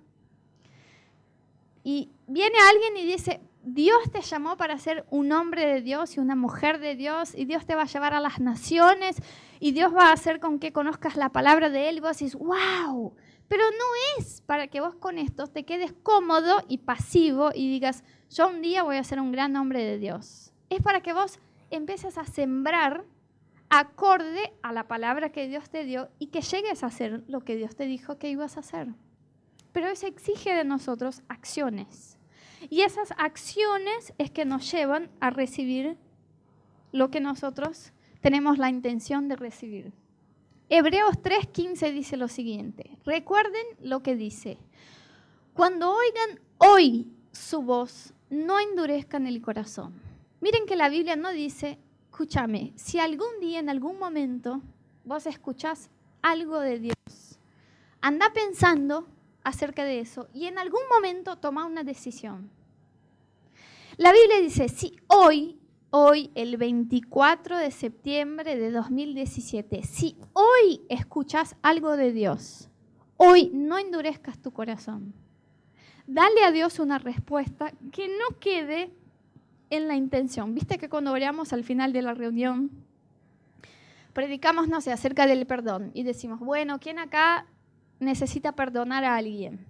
[1.82, 6.20] Y viene alguien y dice, Dios te llamó para ser un hombre de Dios y
[6.20, 9.16] una mujer de Dios, y Dios te va a llevar a las naciones,
[9.60, 12.34] y Dios va a hacer con que conozcas la palabra de Él, y vos decís,
[12.34, 13.14] wow,
[13.48, 18.04] pero no es para que vos con esto te quedes cómodo y pasivo y digas,
[18.30, 20.52] yo un día voy a ser un gran hombre de Dios.
[20.70, 21.38] Es para que vos
[21.70, 23.04] empieces a sembrar
[23.68, 27.56] acorde a la palabra que Dios te dio y que llegues a hacer lo que
[27.56, 28.88] Dios te dijo que ibas a hacer.
[29.72, 32.18] Pero eso exige de nosotros acciones.
[32.70, 35.98] Y esas acciones es que nos llevan a recibir
[36.92, 39.92] lo que nosotros tenemos la intención de recibir.
[40.76, 44.58] Hebreos 3:15 dice lo siguiente, recuerden lo que dice,
[45.52, 49.94] cuando oigan hoy su voz, no endurezcan el corazón.
[50.40, 51.78] Miren que la Biblia no dice,
[52.10, 54.62] escúchame, si algún día, en algún momento,
[55.04, 55.90] vos escuchás
[56.22, 57.38] algo de Dios,
[58.00, 59.06] anda pensando
[59.44, 62.50] acerca de eso y en algún momento toma una decisión.
[63.96, 65.56] La Biblia dice, si hoy
[65.96, 72.68] hoy, el 24 de septiembre de 2017, si hoy escuchas algo de Dios,
[73.16, 75.14] hoy no endurezcas tu corazón.
[76.08, 78.92] Dale a Dios una respuesta que no quede
[79.70, 80.52] en la intención.
[80.52, 82.72] Viste que cuando oramos al final de la reunión,
[84.14, 87.46] predicamos, no sé, acerca del perdón y decimos, bueno, ¿quién acá
[88.00, 89.64] necesita perdonar a alguien?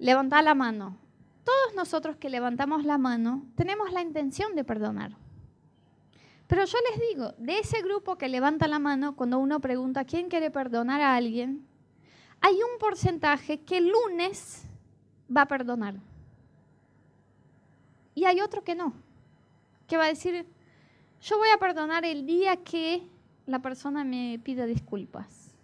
[0.00, 0.98] Levanta la mano
[1.48, 5.16] todos nosotros que levantamos la mano tenemos la intención de perdonar.
[6.46, 10.28] Pero yo les digo, de ese grupo que levanta la mano, cuando uno pregunta quién
[10.28, 11.66] quiere perdonar a alguien,
[12.42, 14.66] hay un porcentaje que el lunes
[15.34, 15.94] va a perdonar.
[18.14, 18.92] Y hay otro que no,
[19.86, 20.44] que va a decir,
[21.22, 23.08] yo voy a perdonar el día que
[23.46, 25.54] la persona me pida disculpas.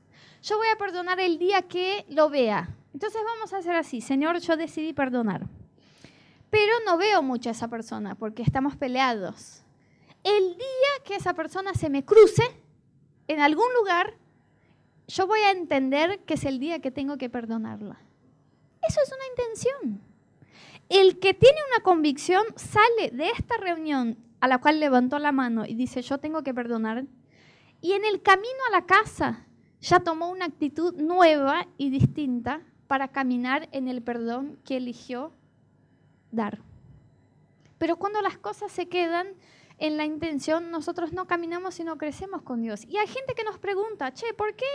[0.42, 2.75] Yo voy a perdonar el día que lo vea.
[2.94, 5.47] Entonces vamos a hacer así, Señor, yo decidí perdonar
[6.55, 9.64] pero no veo mucho a esa persona porque estamos peleados.
[10.23, 12.45] El día que esa persona se me cruce
[13.27, 14.14] en algún lugar,
[15.09, 17.99] yo voy a entender que es el día que tengo que perdonarla.
[18.87, 20.01] Eso es una intención.
[20.88, 25.67] El que tiene una convicción sale de esta reunión a la cual levantó la mano
[25.67, 27.05] y dice, yo tengo que perdonar,
[27.81, 29.45] y en el camino a la casa
[29.81, 35.33] ya tomó una actitud nueva y distinta para caminar en el perdón que eligió
[36.35, 36.61] dar.
[37.79, 39.29] Pero cuando las cosas se quedan
[39.79, 42.85] en la intención, nosotros no caminamos y no crecemos con Dios.
[42.88, 44.66] Y hay gente que nos pregunta, che, ¿por qué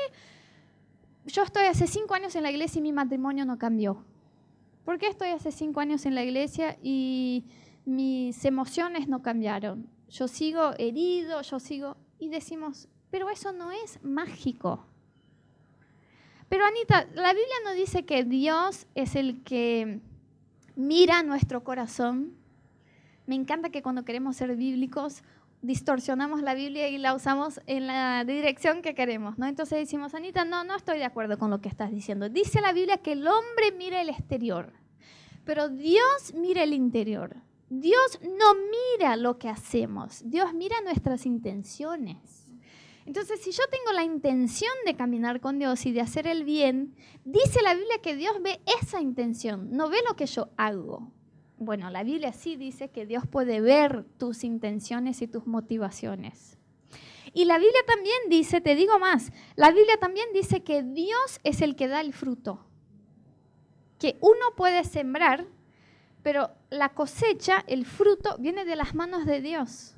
[1.26, 4.04] yo estoy hace cinco años en la iglesia y mi matrimonio no cambió?
[4.84, 7.46] ¿Por qué estoy hace cinco años en la iglesia y
[7.86, 9.90] mis emociones no cambiaron?
[10.10, 11.98] Yo sigo herido, yo sigo...
[12.18, 14.86] Y decimos, pero eso no es mágico.
[16.50, 20.02] Pero Anita, la Biblia no dice que Dios es el que
[20.80, 22.34] mira nuestro corazón.
[23.28, 25.24] Me encanta que cuando queremos ser bíblicos
[25.62, 29.46] distorsionamos la Biblia y la usamos en la dirección que queremos, ¿no?
[29.46, 32.30] Entonces decimos, Anita, no, no estoy de acuerdo con lo que estás diciendo.
[32.30, 34.72] Dice la Biblia que el hombre mira el exterior,
[35.44, 37.36] pero Dios mira el interior.
[37.70, 42.39] Dios no mira lo que hacemos, Dios mira nuestras intenciones.
[43.10, 46.96] Entonces, si yo tengo la intención de caminar con Dios y de hacer el bien,
[47.26, 51.12] dice la Biblia que Dios ve esa intención, no ve lo que yo hago.
[51.58, 56.60] Bueno, la Biblia sí dice que Dios puede ver tus intenciones y tus motivaciones.
[57.34, 61.64] Y la Biblia también dice, te digo más, la Biblia también dice que Dios es
[61.64, 62.64] el que da el fruto.
[63.98, 65.48] Que uno puede sembrar,
[66.22, 69.96] pero la cosecha, el fruto, viene de las manos de Dios.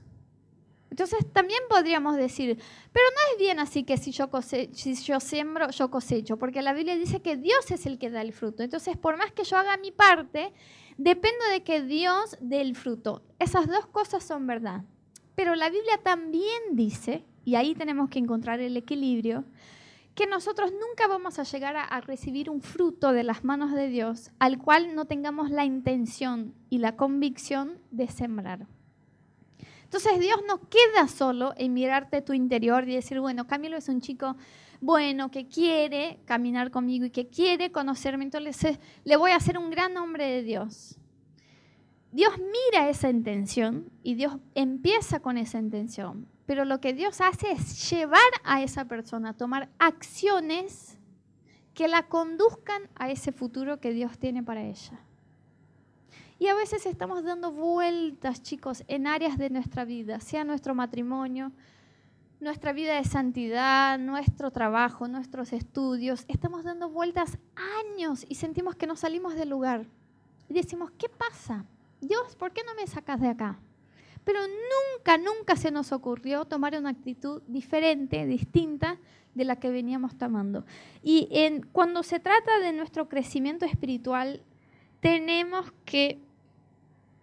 [0.92, 2.60] Entonces también podríamos decir,
[2.92, 6.74] pero no es bien así que si yo, si yo siembro, yo cosecho, porque la
[6.74, 8.62] Biblia dice que Dios es el que da el fruto.
[8.62, 10.52] Entonces, por más que yo haga mi parte,
[10.98, 13.24] dependo de que Dios dé el fruto.
[13.40, 14.84] Esas dos cosas son verdad.
[15.34, 19.46] Pero la Biblia también dice, y ahí tenemos que encontrar el equilibrio,
[20.14, 23.88] que nosotros nunca vamos a llegar a, a recibir un fruto de las manos de
[23.88, 28.68] Dios al cual no tengamos la intención y la convicción de sembrar.
[29.92, 34.00] Entonces Dios no queda solo en mirarte tu interior y decir, bueno, Camilo es un
[34.00, 34.38] chico
[34.80, 39.70] bueno que quiere caminar conmigo y que quiere conocerme, entonces le voy a hacer un
[39.70, 40.98] gran hombre de Dios.
[42.10, 47.52] Dios mira esa intención y Dios empieza con esa intención, pero lo que Dios hace
[47.52, 50.98] es llevar a esa persona a tomar acciones
[51.74, 55.02] que la conduzcan a ese futuro que Dios tiene para ella.
[56.42, 61.52] Y a veces estamos dando vueltas, chicos, en áreas de nuestra vida, sea nuestro matrimonio,
[62.40, 66.26] nuestra vida de santidad, nuestro trabajo, nuestros estudios.
[66.28, 67.38] Estamos dando vueltas
[67.86, 69.86] años y sentimos que no salimos del lugar.
[70.50, 71.64] Y decimos, ¿qué pasa?
[72.02, 73.60] Dios, ¿por qué no me sacas de acá?
[74.24, 78.98] Pero nunca, nunca se nos ocurrió tomar una actitud diferente, distinta
[79.36, 80.66] de la que veníamos tomando.
[81.04, 84.42] Y en, cuando se trata de nuestro crecimiento espiritual,
[85.02, 86.20] tenemos que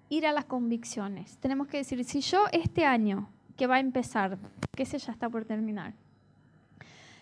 [0.08, 1.38] ir a las convicciones.
[1.38, 4.38] Tenemos que decir, si yo este año que va a empezar,
[4.76, 5.94] que ese ya está por terminar,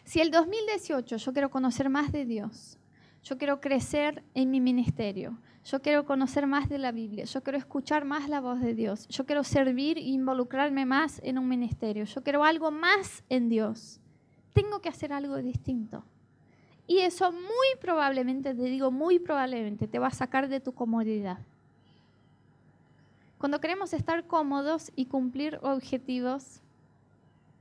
[0.04, 2.78] si el 2018 yo quiero conocer más de Dios,
[3.22, 7.58] yo quiero crecer en mi ministerio, yo quiero conocer más de la Biblia, yo quiero
[7.58, 12.04] escuchar más la voz de Dios, yo quiero servir e involucrarme más en un ministerio,
[12.04, 14.00] yo quiero algo más en Dios,
[14.52, 16.04] tengo que hacer algo distinto.
[16.86, 21.38] Y eso muy probablemente, te digo muy probablemente, te va a sacar de tu comodidad.
[23.38, 26.62] Cuando queremos estar cómodos y cumplir objetivos,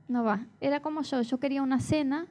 [0.08, 0.46] no va.
[0.60, 2.26] Era como yo, yo quería una cena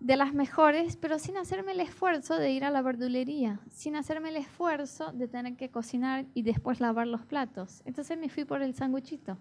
[0.00, 4.30] de las mejores, pero sin hacerme el esfuerzo de ir a la verdulería, sin hacerme
[4.30, 7.82] el esfuerzo de tener que cocinar y después lavar los platos.
[7.84, 9.38] Entonces me fui por el sanguchito.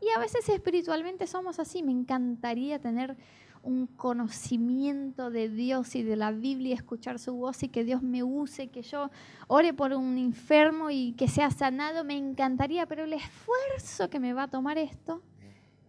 [0.00, 1.82] Y a veces espiritualmente somos así.
[1.82, 3.16] Me encantaría tener
[3.62, 8.22] un conocimiento de Dios y de la Biblia, escuchar su voz y que Dios me
[8.22, 9.10] use, que yo
[9.46, 14.32] ore por un enfermo y que sea sanado, me encantaría, pero el esfuerzo que me
[14.32, 15.22] va a tomar esto,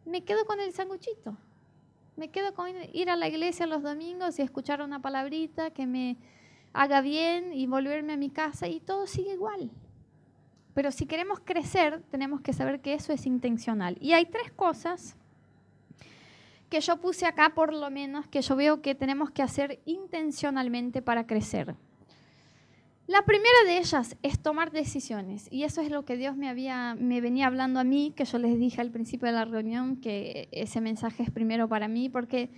[0.06, 1.38] me quedo con el sanguchito.
[2.16, 6.18] Me quedo con ir a la iglesia los domingos y escuchar una palabrita que me
[6.74, 9.72] haga bien y volverme a mi casa y todo sigue igual.
[10.74, 13.98] Pero si queremos crecer, tenemos que saber que eso es intencional.
[14.00, 15.16] Y hay tres cosas
[16.70, 21.02] que yo puse acá, por lo menos, que yo veo que tenemos que hacer intencionalmente
[21.02, 21.76] para crecer.
[23.10, 26.94] La primera de ellas es tomar decisiones y eso es lo que Dios me, había,
[26.94, 30.48] me venía hablando a mí, que yo les dije al principio de la reunión que
[30.52, 32.52] ese mensaje es primero para mí, porque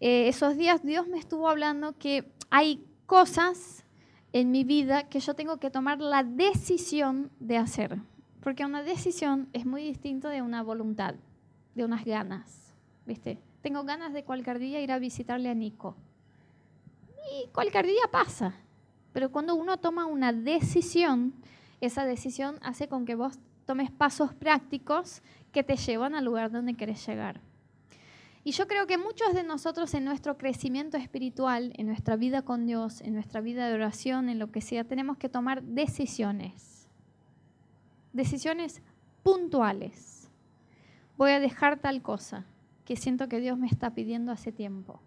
[0.00, 3.84] eh, esos días Dios me estuvo hablando que hay cosas
[4.32, 8.00] en mi vida que yo tengo que tomar la decisión de hacer,
[8.40, 11.14] porque una decisión es muy distinto de una voluntad,
[11.76, 12.74] de unas ganas,
[13.06, 13.38] ¿viste?
[13.62, 15.96] Tengo ganas de cualquier día ir a visitarle a Nico.
[17.32, 18.54] Y cualquier día pasa.
[19.12, 21.32] Pero cuando uno toma una decisión,
[21.80, 25.22] esa decisión hace con que vos tomes pasos prácticos
[25.52, 27.40] que te llevan al lugar donde querés llegar.
[28.44, 32.66] Y yo creo que muchos de nosotros en nuestro crecimiento espiritual, en nuestra vida con
[32.66, 36.88] Dios, en nuestra vida de oración, en lo que sea, tenemos que tomar decisiones.
[38.12, 38.82] Decisiones
[39.22, 40.28] puntuales.
[41.16, 42.44] Voy a dejar tal cosa
[42.84, 45.00] que siento que Dios me está pidiendo hace tiempo.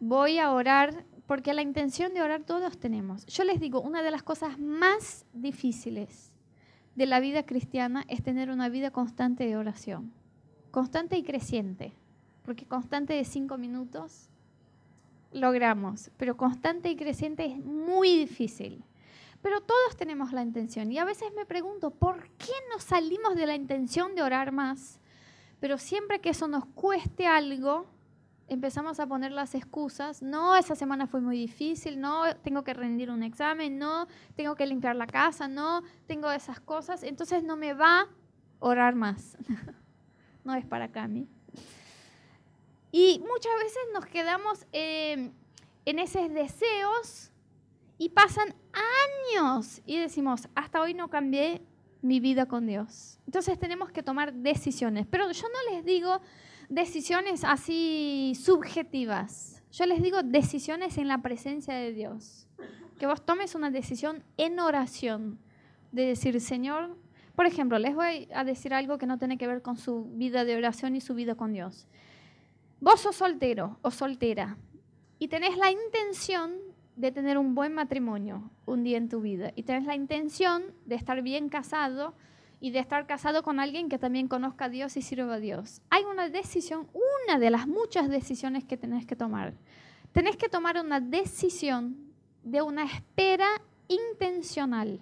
[0.00, 3.24] Voy a orar porque la intención de orar todos tenemos.
[3.26, 6.32] Yo les digo, una de las cosas más difíciles
[6.94, 10.12] de la vida cristiana es tener una vida constante de oración,
[10.70, 11.92] constante y creciente,
[12.44, 14.28] porque constante de cinco minutos
[15.32, 18.84] logramos, pero constante y creciente es muy difícil.
[19.42, 23.46] Pero todos tenemos la intención y a veces me pregunto, ¿por qué no salimos de
[23.46, 25.00] la intención de orar más?
[25.60, 27.86] Pero siempre que eso nos cueste algo,
[28.48, 30.22] empezamos a poner las excusas.
[30.22, 34.66] No, esa semana fue muy difícil, no, tengo que rendir un examen, no, tengo que
[34.66, 37.02] limpiar la casa, no, tengo esas cosas.
[37.02, 38.08] Entonces no me va a
[38.60, 39.36] orar más.
[40.44, 41.28] no es para mí.
[42.92, 45.32] Y muchas veces nos quedamos em,
[45.84, 47.32] en esos deseos
[47.98, 48.54] y pasan
[49.34, 51.66] años y decimos, hasta hoy no cambié
[52.04, 53.18] mi vida con Dios.
[53.26, 55.06] Entonces tenemos que tomar decisiones.
[55.06, 56.20] Pero yo no les digo
[56.68, 59.62] decisiones así subjetivas.
[59.72, 62.46] Yo les digo decisiones en la presencia de Dios.
[62.98, 65.38] Que vos tomes una decisión en oración.
[65.92, 66.96] De decir, Señor,
[67.34, 70.44] por ejemplo, les voy a decir algo que no tiene que ver con su vida
[70.44, 71.86] de oración y su vida con Dios.
[72.80, 74.58] Vos sos soltero o soltera
[75.18, 76.52] y tenés la intención
[76.96, 80.94] de tener un buen matrimonio un día en tu vida y tienes la intención de
[80.94, 82.14] estar bien casado
[82.60, 85.82] y de estar casado con alguien que también conozca a Dios y sirva a Dios.
[85.90, 86.88] Hay una decisión,
[87.26, 89.54] una de las muchas decisiones que tenés que tomar.
[90.12, 91.96] Tenés que tomar una decisión
[92.42, 93.48] de una espera
[93.88, 95.00] intencional.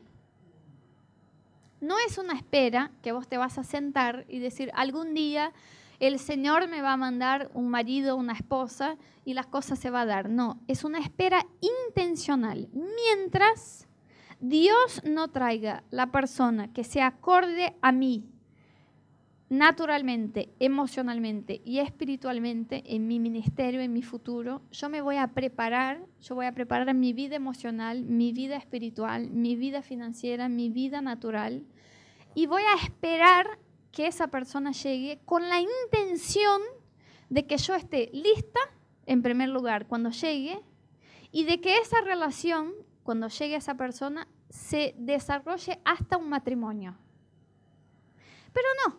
[1.80, 5.52] No es una espera que vos te vas a sentar y decir, algún día
[6.02, 10.00] el Señor me va a mandar un marido, una esposa y las cosas se va
[10.00, 10.28] a dar.
[10.28, 12.68] No, es una espera intencional.
[12.72, 13.86] Mientras
[14.40, 18.28] Dios no traiga la persona que se acorde a mí
[19.48, 26.04] naturalmente, emocionalmente y espiritualmente en mi ministerio, en mi futuro, yo me voy a preparar,
[26.20, 31.00] yo voy a preparar mi vida emocional, mi vida espiritual, mi vida financiera, mi vida
[31.00, 31.64] natural
[32.34, 33.58] y voy a esperar
[33.92, 36.60] que esa persona llegue con la intención
[37.28, 38.60] de que yo esté lista,
[39.06, 40.60] en primer lugar, cuando llegue,
[41.30, 42.72] y de que esa relación,
[43.02, 46.96] cuando llegue esa persona, se desarrolle hasta un matrimonio.
[48.52, 48.98] Pero no,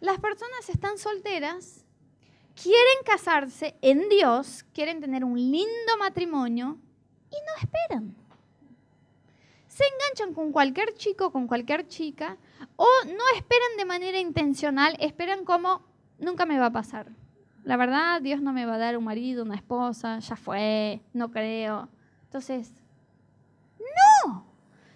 [0.00, 1.84] las personas están solteras,
[2.54, 6.78] quieren casarse en Dios, quieren tener un lindo matrimonio
[7.30, 8.21] y no esperan.
[9.72, 12.36] Se enganchan con cualquier chico, con cualquier chica,
[12.76, 15.80] o no esperan de manera intencional, esperan como
[16.18, 17.10] nunca me va a pasar.
[17.64, 21.30] La verdad, Dios no me va a dar un marido, una esposa, ya fue, no
[21.30, 21.88] creo.
[22.24, 22.70] Entonces,
[24.26, 24.44] no.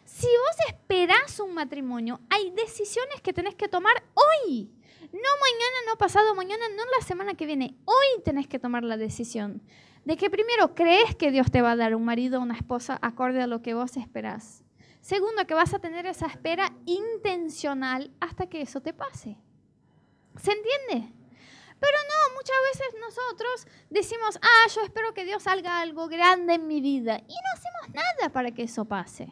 [0.04, 4.70] Si vos esperás un matrimonio, hay decisiones que tenés que tomar hoy.
[5.00, 7.78] No mañana, no pasado mañana, no la semana que viene.
[7.86, 9.62] Hoy tenés que tomar la decisión
[10.04, 12.98] de que primero crees que Dios te va a dar un marido o una esposa
[13.00, 14.65] acorde a lo que vos esperás.
[15.06, 19.36] Segundo, que vas a tener esa espera intencional hasta que eso te pase.
[20.36, 21.12] ¿Se entiende?
[21.78, 26.66] Pero no, muchas veces nosotros decimos, ah, yo espero que Dios haga algo grande en
[26.66, 27.18] mi vida.
[27.18, 29.28] Y no hacemos nada para que eso pase.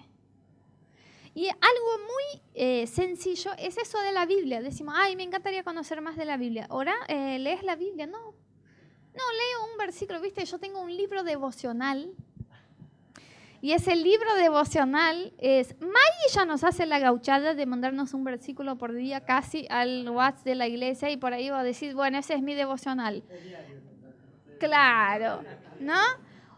[1.35, 4.63] Y algo muy eh, sencillo es eso de la Biblia.
[4.63, 6.69] Decimos, ay, me encantaría conocer más de la Biblia.
[6.71, 8.07] Ahora, eh, ¿lees la Biblia?
[8.07, 8.21] No.
[8.21, 12.15] No, leo un versículo, viste, yo tengo un libro devocional.
[13.65, 18.77] Y ese libro devocional es, Maggie ya nos hace la gauchada de mandarnos un versículo
[18.77, 22.19] por día casi al WhatsApp de la iglesia y por ahí va a decir, bueno,
[22.19, 23.23] ese es mi devocional.
[24.61, 25.41] Claro,
[25.81, 25.99] ¿no?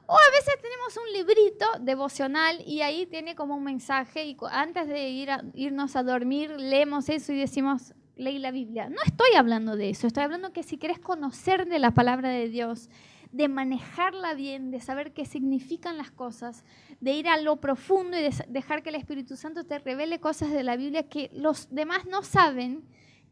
[0.06, 4.88] O a veces tenemos un librito devocional y ahí tiene como un mensaje y antes
[4.88, 8.88] de ir irnos a dormir leemos eso y decimos, leí la Biblia.
[8.88, 12.48] No estoy hablando de eso, estoy hablando que si quieres conocer de la palabra de
[12.48, 12.90] Dios,
[13.36, 16.64] de manejarla bien, de saber qué significan las cosas,
[17.00, 20.50] de ir a lo profundo y de dejar que el Espíritu Santo te revele cosas
[20.50, 22.84] de la Biblia que los demás no saben,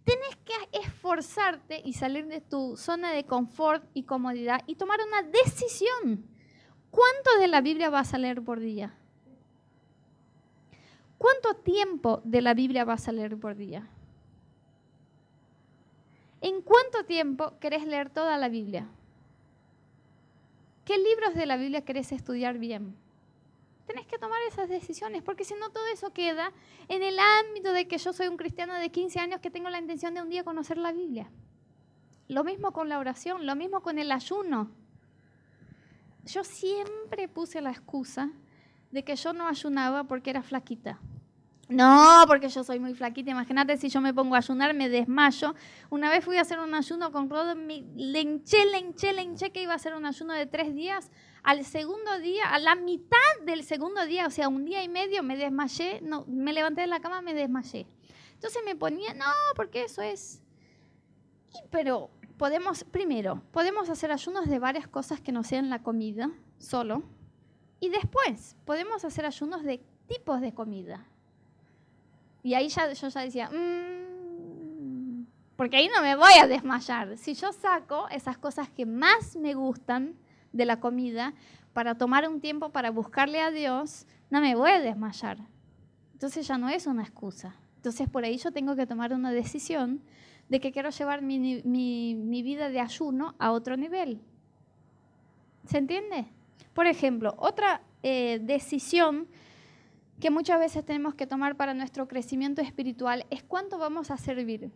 [0.05, 5.22] tienes que esforzarte y salir de tu zona de confort y comodidad y tomar una
[5.22, 6.34] decisión
[6.94, 8.94] ¿Cuánto de la Biblia vas a leer por día?
[11.18, 13.88] ¿Cuánto tiempo de la Biblia vas a leer por día?
[16.40, 18.86] ¿En cuánto tiempo querés leer toda la Biblia?
[20.85, 22.95] ¿Qué libros de la Biblia querés estudiar bien?
[23.87, 26.53] Tenés que tomar esas decisiones, porque si no todo eso queda
[26.89, 29.78] en el ámbito de que yo soy un cristiano de 15 años que tengo la
[29.78, 31.30] intención de un día conocer la Biblia.
[32.28, 34.70] Lo mismo con la oración, lo mismo con el ayuno
[36.26, 38.30] yo siempre puse la excusa
[38.91, 40.99] de que yo no ayunaba porque era flaquita.
[41.68, 43.30] No, porque yo soy muy flaquita.
[43.30, 45.54] Imagínate si yo me pongo a ayunar, me desmayo.
[45.90, 49.62] Una vez fui a hacer un ayuno con Rodo, le hinché, le hinché, le que
[49.62, 51.10] iba a hacer un ayuno de tres días.
[51.42, 55.22] Al segundo día, a la mitad del segundo día, o sea, un día y medio,
[55.22, 56.00] me desmayé.
[56.02, 57.86] No, me levanté de la cama, me desmayé.
[58.34, 59.24] Entonces me ponía, no,
[59.56, 60.42] porque eso es.
[61.70, 67.02] pero podemos, primero, podemos hacer ayunos de varias cosas que no sean la comida solo.
[67.80, 71.06] Y después, podemos hacer ayunos de tipos de comida.
[72.45, 75.24] Y ahí ya, yo ya decía, mmm,
[75.57, 77.16] porque ahí no me voy a desmayar.
[77.16, 80.14] Si yo saco esas cosas que más me gustan
[80.53, 81.32] de la comida
[81.72, 85.38] para tomar un tiempo para buscarle a Dios, no me voy a desmayar.
[86.12, 87.57] Entonces ya no es una excusa.
[87.76, 90.03] Entonces por ahí yo tengo que tomar una decisión
[90.51, 91.62] de que quiero llevar mi,
[92.42, 94.20] vida de ayuno a otro nivel.
[95.64, 96.26] ¿Se entiende?
[96.74, 99.28] Por ejemplo, otra eh, decisión
[100.20, 104.70] que muchas veces tenemos que tomar para nuestro crecimiento espiritual es cuánto vamos a servir.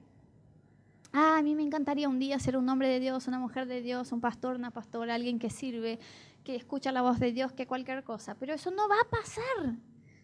[1.13, 3.81] Ah, a mí me encantaría un día ser un hombre de Dios, una mujer de
[3.81, 5.99] Dios, un pastor, una pastora, alguien que sirve,
[6.45, 8.35] que escucha la voz de Dios, que cualquier cosa.
[8.35, 9.77] Pero eso no va a pasar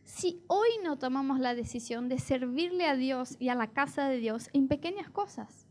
[0.05, 4.19] si hoy no tomamos la decisión de servirle a Dios y a la casa de
[4.19, 5.67] Dios en pequeñas cosas.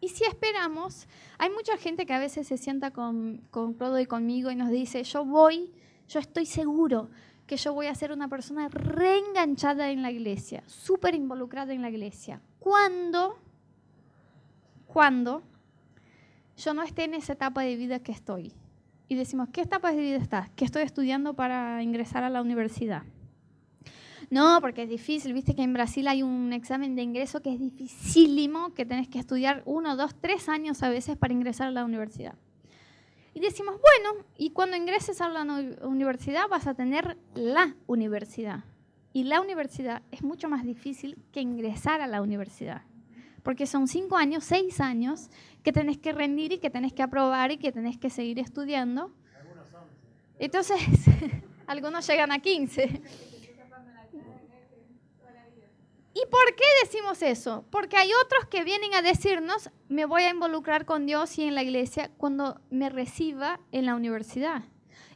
[0.00, 1.06] Y si esperamos,
[1.38, 5.04] hay mucha gente que a veces se sienta con, con y conmigo y nos dice,
[5.04, 5.70] yo voy,
[6.08, 7.10] yo estoy seguro
[7.46, 11.90] que yo voy a ser una persona reenganchada en la iglesia, súper involucrada en la
[11.90, 12.40] iglesia.
[12.58, 13.38] ¿Cuándo?
[14.86, 15.42] ¿Cuándo?
[16.56, 18.52] Yo no esté en esa etapa de vida que estoy
[19.08, 20.48] y decimos, ¿qué etapa de vida estás?
[20.56, 23.02] ¿Qué estoy estudiando para ingresar a la universidad?
[24.30, 27.60] No, porque es difícil, viste que en Brasil hay un examen de ingreso que es
[27.60, 31.84] dificilísimo, que tenés que estudiar uno, dos, tres años a veces para ingresar a la
[31.84, 32.34] universidad.
[33.34, 35.42] Y decimos, bueno, y cuando ingreses a la
[35.86, 38.64] universidad vas a tener la universidad.
[39.14, 42.82] Y la universidad es mucho más difícil que ingresar a la universidad.
[43.42, 45.28] Porque son cinco años, seis años
[45.62, 49.10] que tenés que rendir y que tenés que aprobar y que tenés que seguir estudiando.
[50.38, 50.80] Entonces,
[51.66, 53.02] algunos llegan a 15.
[56.14, 57.64] ¿Y por qué decimos eso?
[57.70, 61.54] Porque hay otros que vienen a decirnos, me voy a involucrar con Dios y en
[61.54, 64.64] la iglesia cuando me reciba en la universidad.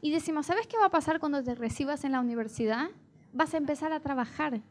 [0.01, 2.89] Y decimos, ¿sabes qué va a pasar cuando te recibas en la universidad?
[3.33, 4.63] Vas a empezar a trabajar.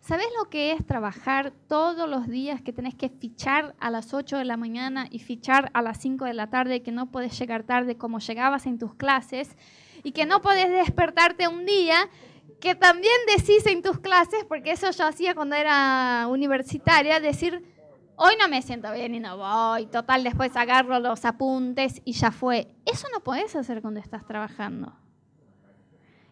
[0.00, 4.38] ¿Sabes lo que es trabajar todos los días que tenés que fichar a las 8
[4.38, 7.64] de la mañana y fichar a las 5 de la tarde, que no puedes llegar
[7.64, 9.56] tarde como llegabas en tus clases
[10.02, 12.08] y que no puedes despertarte un día
[12.60, 17.62] que también decís en tus clases, porque eso yo hacía cuando era universitaria, decir,
[18.16, 22.30] hoy no me siento bien y no voy, total, después agarro los apuntes y ya
[22.30, 22.74] fue.
[22.84, 24.94] Eso no puedes hacer cuando estás trabajando.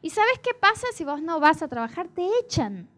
[0.00, 2.08] ¿Y sabes qué pasa si vos no vas a trabajar?
[2.08, 2.88] Te echan.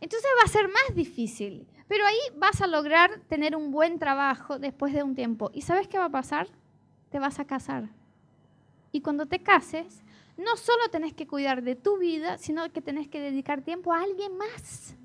[0.00, 4.58] Entonces va a ser más difícil, pero ahí vas a lograr tener un buen trabajo
[4.58, 5.50] después de un tiempo.
[5.54, 6.48] ¿Y sabes qué va a pasar?
[7.10, 7.90] Te vas a casar.
[8.90, 10.02] Y cuando te cases,
[10.42, 14.02] no solo tenés que cuidar de tu vida, sino que tenés que dedicar tiempo a
[14.02, 14.96] alguien más.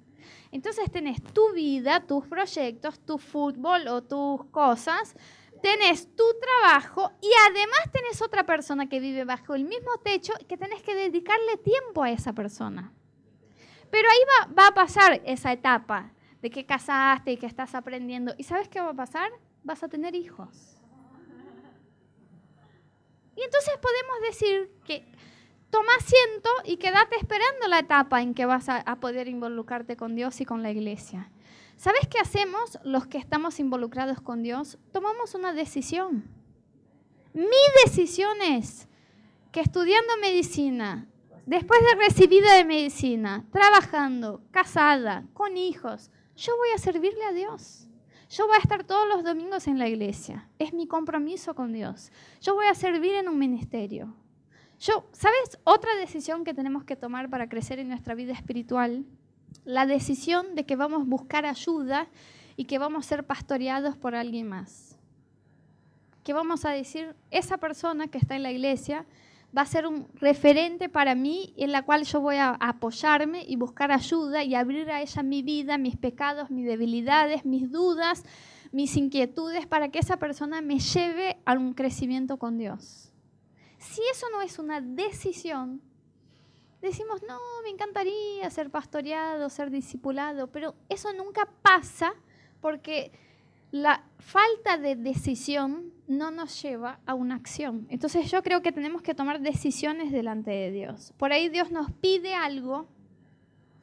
[0.51, 5.15] Entonces tenés tu vida, tus proyectos, tu fútbol o tus cosas,
[5.61, 10.57] tenés tu trabajo y además tenés otra persona que vive bajo el mismo techo que
[10.57, 12.93] tenés que dedicarle tiempo a esa persona.
[13.89, 16.11] Pero ahí va, va a pasar esa etapa
[16.41, 18.33] de que casaste y que estás aprendiendo.
[18.37, 19.31] ¿Y sabes qué va a pasar?
[19.63, 20.77] Vas a tener hijos.
[23.37, 25.05] Y entonces podemos decir que
[25.69, 30.41] toma asiento y quédate esperando la etapa en que vas a, poder involucrarte con Dios
[30.41, 31.29] y con la iglesia.
[31.75, 34.79] ¿Sabes qué hacemos los que estamos involucrados con Dios?
[34.91, 36.25] Tomamos una decisión.
[37.35, 37.45] Mi
[37.85, 38.87] decisión es
[39.51, 41.07] que estudiando medicina,
[41.45, 47.86] después de recibida de medicina, trabajando, casada, con hijos, yo voy a servirle a Dios.
[48.29, 50.47] Yo voy a estar todos los domingos en la iglesia.
[50.59, 52.11] Es mi compromiso con Dios.
[52.41, 54.13] Yo voy a servir en un ministerio.
[54.79, 55.57] Yo, ¿sabes?
[55.63, 59.05] Otra decisión que tenemos que tomar para crecer en nuestra vida espiritual,
[59.63, 62.07] la decisión de que vamos a buscar ayuda
[62.57, 64.97] y que vamos a ser pastoreados por alguien más.
[66.23, 69.05] Que vamos a decir, esa persona que está en la iglesia
[69.55, 73.55] va a ser un referente para mí en la cual yo voy a apoyarme y
[73.55, 78.23] buscar ayuda y abrir a ella mi vida, mis pecados, mis debilidades, mis dudas,
[78.71, 83.13] mis inquietudes, para que esa persona me lleve a un crecimiento con Dios.
[83.77, 85.81] Si eso no es una decisión,
[86.81, 92.13] decimos, no, me encantaría ser pastoreado, ser discipulado, pero eso nunca pasa
[92.59, 93.11] porque
[93.71, 97.85] la falta de decisión no nos lleva a una acción.
[97.89, 101.13] Entonces yo creo que tenemos que tomar decisiones delante de Dios.
[101.17, 102.87] Por ahí Dios nos pide algo,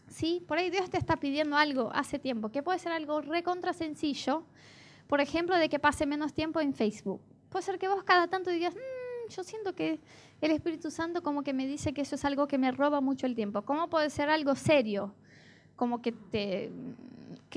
[0.09, 0.43] ¿sí?
[0.49, 4.45] Por ahí Dios te está pidiendo algo hace tiempo, que puede ser algo recontra sencillo,
[5.07, 7.21] por ejemplo, de que pase menos tiempo en Facebook.
[7.51, 10.01] Puede ser que vos cada tanto digas, mm, yo siento que
[10.41, 13.27] el Espíritu Santo como que me dice que eso es algo que me roba mucho
[13.27, 13.63] el tiempo.
[13.63, 15.15] ¿Cómo puede ser algo serio?
[15.77, 16.71] Como que, te,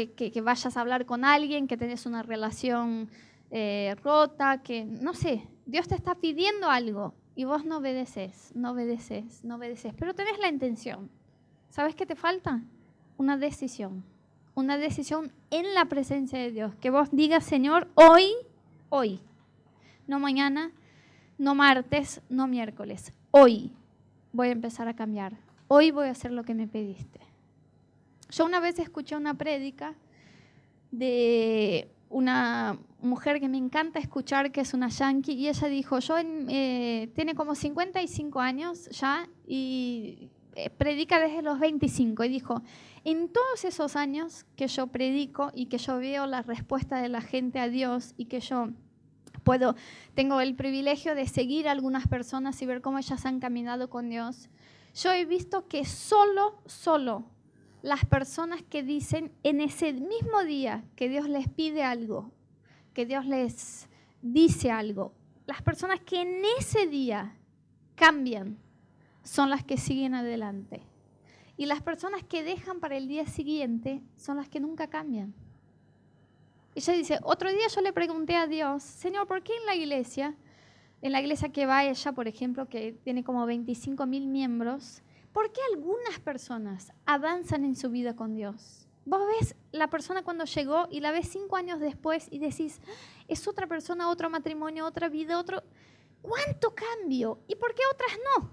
[0.05, 3.09] que, vayas a hablar con alguien, que tenés una relación
[3.49, 8.71] eh, rota, que no sé, Dios te está pidiendo algo y vos no obedeces, no
[8.71, 11.09] obedeces, no obedeces, pero tenés la intención.
[11.69, 12.61] ¿Sabes qué te falta?
[13.17, 14.03] Una decisión.
[14.55, 16.73] Una decisión en la presencia de Dios.
[16.75, 18.31] Que vos digas, Señor, hoy,
[18.89, 19.19] hoy,
[20.07, 20.71] no mañana,
[21.37, 23.13] no martes, no miércoles.
[23.31, 23.71] Hoy
[24.33, 25.37] voy a empezar a cambiar.
[25.67, 27.26] Hoy voy a hacer lo que me pediste.
[28.29, 29.95] Yo una vez escuché una prédica
[30.91, 36.15] de una mujer que me encanta escuchar, que es una yankee, y ella dijo, yo
[36.19, 42.61] eh, tiene como 55 años ya y eh, predica desde los 25, y dijo,
[43.03, 47.21] en todos esos años que yo predico y que yo veo la respuesta de la
[47.21, 48.69] gente a Dios y que yo
[49.43, 49.75] puedo,
[50.13, 54.09] tengo el privilegio de seguir a algunas personas y ver cómo ellas han caminado con
[54.09, 54.49] Dios.
[54.93, 57.25] Yo he visto que solo, solo
[57.87, 62.29] las personas que dicen en ese mismo día que Dios les pide algo,
[62.93, 63.87] que Dios les
[64.21, 65.13] dice algo,
[65.45, 67.33] las personas que en ese día
[67.95, 68.57] cambian
[69.23, 70.81] son las que siguen adelante.
[71.55, 75.33] Y las personas que dejan para el día siguiente son las que nunca cambian.
[76.75, 80.35] Ella dice, otro día yo le pregunté a Dios, Señor, ¿por qué en la iglesia,
[81.01, 85.03] en la iglesia que va ella, por ejemplo, que tiene como 25 mil miembros,
[85.37, 88.87] ¿por qué algunas personas avanzan en su vida con Dios?
[89.05, 92.81] Vos ves la persona cuando llegó y la ves cinco años después y decís,
[93.27, 95.61] es otra persona, otro matrimonio, otra vida, otro...
[96.23, 97.39] ¿cuánto cambio?
[97.47, 98.49] ¿Y por qué otras no?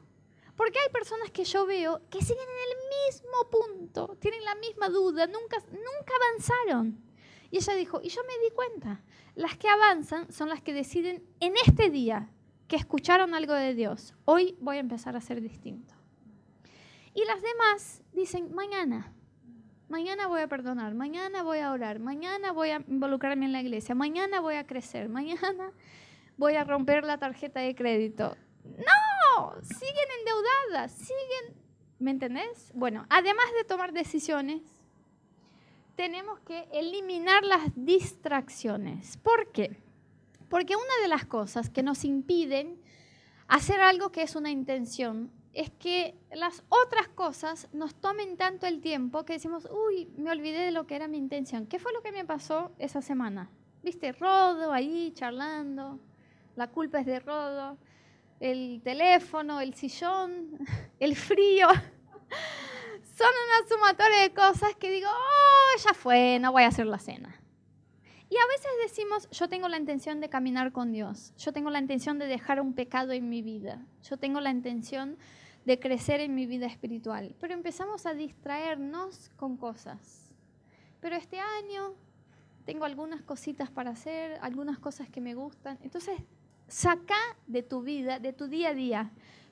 [0.57, 4.91] Porque hay personas que yo veo que siguen en el mismo punto, tienen la misma
[4.91, 7.03] duda, nunca, nunca avanzaron.
[7.51, 9.03] Y ella dijo, y yo me di cuenta,
[9.37, 12.31] las que avanzan son las que deciden en este día
[12.69, 14.13] que escucharon algo de Dios.
[14.27, 16.04] Hoy voy a empezar a ser distinto.
[17.15, 19.13] Y las demás dicen, mañana,
[19.89, 23.95] mañana voy a perdonar, mañana voy a orar, mañana voy a involucrarme en la iglesia,
[23.95, 25.73] mañana voy a crecer, mañana
[26.37, 28.37] voy a romper la tarjeta de crédito.
[28.65, 31.57] No, siguen endeudadas, siguen,
[32.01, 32.73] ¿me entendés?
[32.75, 34.63] Bueno, además de tomar decisiones,
[35.95, 39.17] tenemos que eliminar las distracciones.
[39.19, 39.77] ¿Por qué?
[40.49, 42.81] Porque una de las cosas que nos impiden
[43.47, 48.81] hacer algo que es una intención es que las otras cosas nos tomen tanto el
[48.81, 51.67] tiempo que decimos, uy, me olvidé de lo que era mi intención.
[51.67, 53.51] ¿Qué fue lo que me pasó esa semana?
[53.83, 54.13] ¿Viste?
[54.13, 56.01] Rodo ahí charlando,
[56.57, 57.79] la culpa es de Rodo,
[58.41, 60.59] el teléfono, el sillón,
[61.01, 61.69] el frío
[63.17, 66.99] son una sumatoria de cosas que digo, oh, ya fue, no voy a hacer la
[66.99, 67.41] cena.
[68.29, 71.79] Y a veces decimos, yo tengo la intención de caminar con Dios, yo tengo la
[71.79, 75.19] intención de dejar un pecado en mi vida, yo tengo la intención
[75.65, 80.33] de crecer en mi vida espiritual, pero empezamos a distraernos con cosas.
[81.01, 81.95] Pero este año
[82.65, 85.79] tengo algunas cositas para hacer, algunas cosas que me gustan.
[85.83, 86.19] Entonces,
[86.69, 89.11] saca de tu vida, de tu día a día,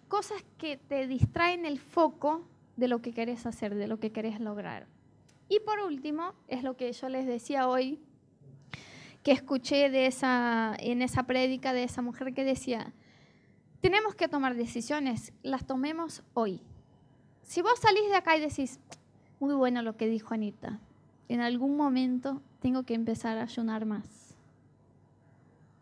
[0.08, 2.46] cosas que te distraen el foco
[2.76, 4.86] de lo que querés hacer, de lo que querés lograr.
[5.48, 8.00] Y por último, es lo que yo les decía hoy,
[9.22, 12.92] que escuché de esa, en esa prédica de esa mujer que decía,
[13.82, 16.62] tenemos que tomar decisiones, las tomemos hoy.
[17.42, 18.78] Si vos salís de acá y decís,
[19.40, 20.78] muy bueno lo que dijo Anita,
[21.28, 24.36] en algún momento tengo que empezar a ayunar más.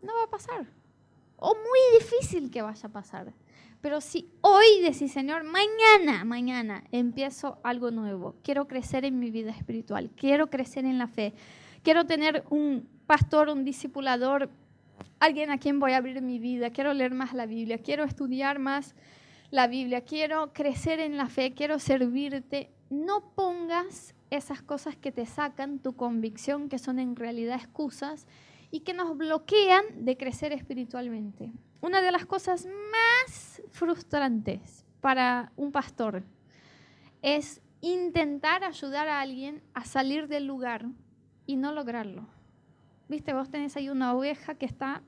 [0.01, 0.65] No va a pasar.
[1.37, 3.33] O muy difícil que vaya a pasar.
[3.81, 9.51] Pero si hoy decís, Señor, mañana, mañana empiezo algo nuevo, quiero crecer en mi vida
[9.51, 11.33] espiritual, quiero crecer en la fe,
[11.83, 14.49] quiero tener un pastor, un discipulador,
[15.19, 18.59] alguien a quien voy a abrir mi vida, quiero leer más la Biblia, quiero estudiar
[18.59, 18.95] más
[19.49, 25.25] la Biblia, quiero crecer en la fe, quiero servirte, no pongas esas cosas que te
[25.25, 28.27] sacan tu convicción, que son en realidad excusas
[28.71, 31.51] y que nos bloquean de crecer espiritualmente.
[31.81, 36.23] Una de las cosas más frustrantes para un pastor
[37.21, 40.85] es intentar ayudar a alguien a salir del lugar
[41.45, 42.27] y no lograrlo.
[43.11, 45.03] Viste, vos tenés ahí una oveja que está,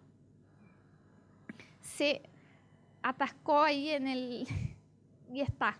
[1.79, 2.21] se
[3.01, 4.45] atascó ahí en el,
[5.31, 5.79] y está.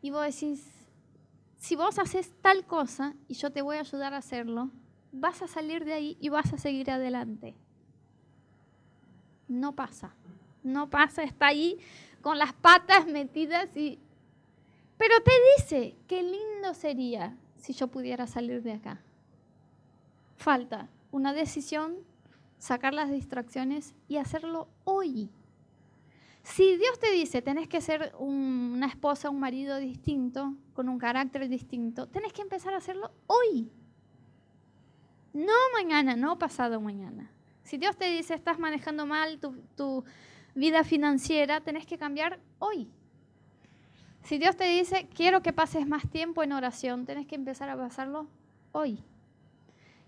[0.00, 0.88] Y vos decís,
[1.58, 4.70] si vos haces tal cosa y yo te voy a ayudar a hacerlo,
[5.12, 7.54] vas a salir de ahí y vas a seguir adelante.
[9.46, 10.14] No pasa
[10.62, 11.78] no pasa, está ahí
[12.22, 13.98] con las patas metidas y...
[14.96, 19.00] Pero te dice, qué lindo sería si yo pudiera salir de acá.
[20.36, 21.96] Falta una decisión,
[22.58, 25.30] sacar las distracciones y hacerlo hoy.
[26.42, 31.48] Si Dios te dice, tenés que ser una esposa, un marido distinto, con un carácter
[31.48, 33.70] distinto, tenés que empezar a hacerlo hoy.
[35.32, 37.30] No mañana, no pasado mañana.
[37.62, 40.04] Si Dios te dice, estás manejando mal tu, tu,
[40.54, 42.88] vida financiera, tenés que cambiar hoy.
[44.22, 47.76] Si Dios te dice, quiero que pases más tiempo en oración, tenés que empezar a
[47.76, 48.26] pasarlo
[48.72, 49.02] hoy.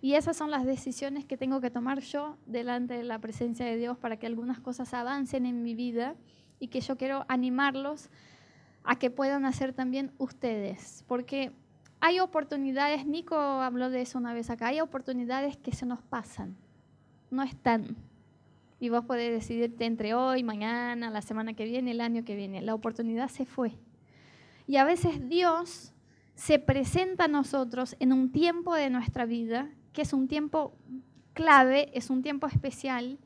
[0.02, 3.78] Y esas son las decisiones que tengo que tomar yo delante de la presencia de
[3.78, 6.16] Dios para que algunas cosas avancen en mi vida
[6.58, 8.10] y que yo quiero animarlos
[8.84, 11.04] a que puedan hacer también ustedes.
[11.08, 11.52] Porque
[12.00, 16.56] hay oportunidades, Nico habló de eso una vez acá, hay oportunidades que se nos pasan,
[17.30, 17.96] no están
[18.82, 22.62] y vos podés decidirte entre hoy, mañana, la semana que viene, el año que viene.
[22.62, 23.78] La oportunidad se fue.
[24.66, 25.94] Y a veces Dios
[26.34, 30.74] se presenta a nosotros en un tiempo de nuestra vida, que es un tiempo
[31.32, 33.18] clave, es un tiempo especial,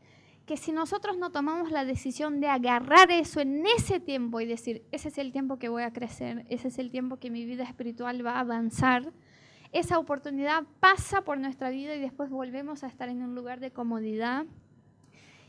[0.46, 4.84] que si nosotros no tomamos la decisión de agarrar eso en ese tiempo y decir,
[4.92, 7.64] ese es el tiempo que voy a crecer, ese es el tiempo que mi vida
[7.64, 9.12] espiritual va a avanzar,
[9.72, 13.72] esa oportunidad pasa por nuestra vida y después volvemos a estar en un lugar de
[13.72, 14.46] comodidad,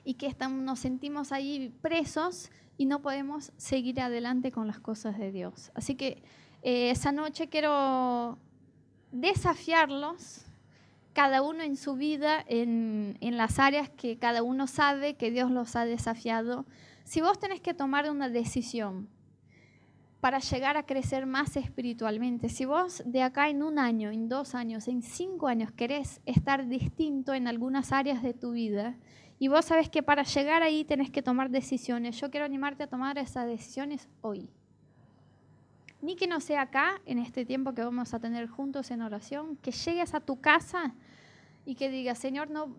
[0.07, 5.17] y que estamos, nos sentimos ahí presos y no podemos seguir adelante con las cosas
[5.19, 5.69] de Dios.
[5.75, 6.23] Así que
[6.63, 8.37] eh, esa noche quiero
[9.11, 10.45] desafiarlos,
[11.17, 15.49] cada uno en su vida, en, en las áreas que cada uno sabe que Dios
[15.49, 16.67] los ha desafiado.
[17.05, 19.09] Si vos tenés que tomar una decisión
[20.21, 24.53] para llegar a crecer más espiritualmente, si vos de acá en un año, en dos
[24.53, 28.95] años, en cinco años querés estar distinto en algunas áreas de tu vida,
[29.39, 32.19] Y vos sabes que para llegar ahí tenés que tomar decisiones.
[32.19, 34.49] Yo quiero animarte a tomar esas decisiones hoy.
[36.01, 39.57] Ni que no sea acá, en este tiempo que vamos a tener juntos en oración,
[39.57, 40.93] que llegues a tu casa
[41.65, 42.75] y que digas, Señor, no,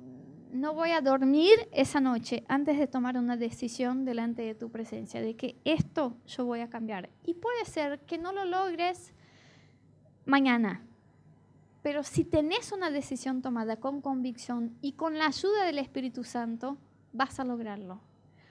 [0.52, 5.20] no voy a dormir esa noche antes de tomar una decisión delante de tu presencia,
[5.20, 7.10] de que esto yo voy a cambiar.
[7.24, 9.12] Y puede ser que no lo logres
[10.24, 10.82] mañana,
[11.82, 16.76] pero si tenés una decisión tomada con convicción y con la ayuda del Espíritu Santo,
[17.12, 18.00] vas a lograrlo.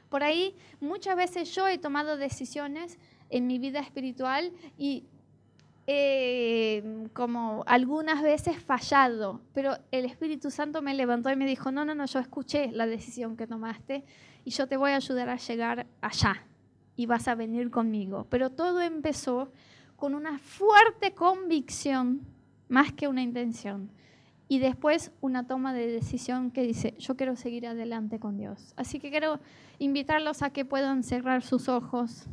[0.09, 2.97] Por ahí muchas veces yo he tomado decisiones
[3.29, 5.05] en mi vida espiritual y
[5.89, 11.85] eh, como algunas veces fallado, pero el Espíritu Santo me levantó y me dijo, no,
[11.85, 14.03] no, no, yo escuché la decisión que tomaste
[14.43, 16.45] y yo te voy a ayudar a llegar allá
[16.97, 18.27] y vas a venir conmigo.
[18.29, 19.51] Pero todo empezó
[19.95, 22.21] con una fuerte convicción
[22.67, 23.89] más que una intención.
[24.49, 28.73] Y después una toma de decisión que dice, yo quiero seguir adelante con Dios.
[28.77, 29.39] Así que quiero
[29.79, 32.27] invitarlos a que puedan cerrar sus ojos,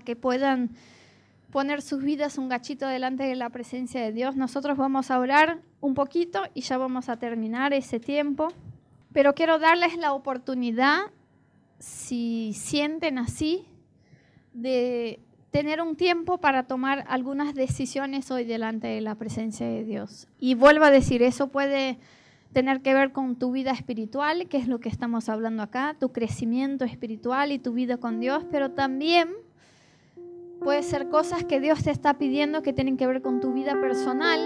[0.00, 0.70] que puedan
[1.50, 4.36] poner sus vidas un gachito delante de la presencia de Dios.
[4.36, 8.48] Nosotros vamos a orar un poquito y ya vamos a terminar ese tiempo.
[9.12, 10.98] Pero quiero darles la oportunidad,
[11.78, 13.64] si sienten así,
[14.52, 15.20] de
[15.50, 20.28] tener un tiempo para tomar algunas decisiones hoy delante de la presencia de Dios.
[20.38, 21.98] Y vuelvo a decir, eso puede
[22.52, 26.12] tener que ver con tu vida espiritual, que es lo que estamos hablando acá, tu
[26.12, 29.28] crecimiento espiritual y tu vida con Dios, pero también
[30.60, 33.80] Puede ser cosas que Dios te está pidiendo que tienen que ver con tu vida
[33.80, 34.40] personal,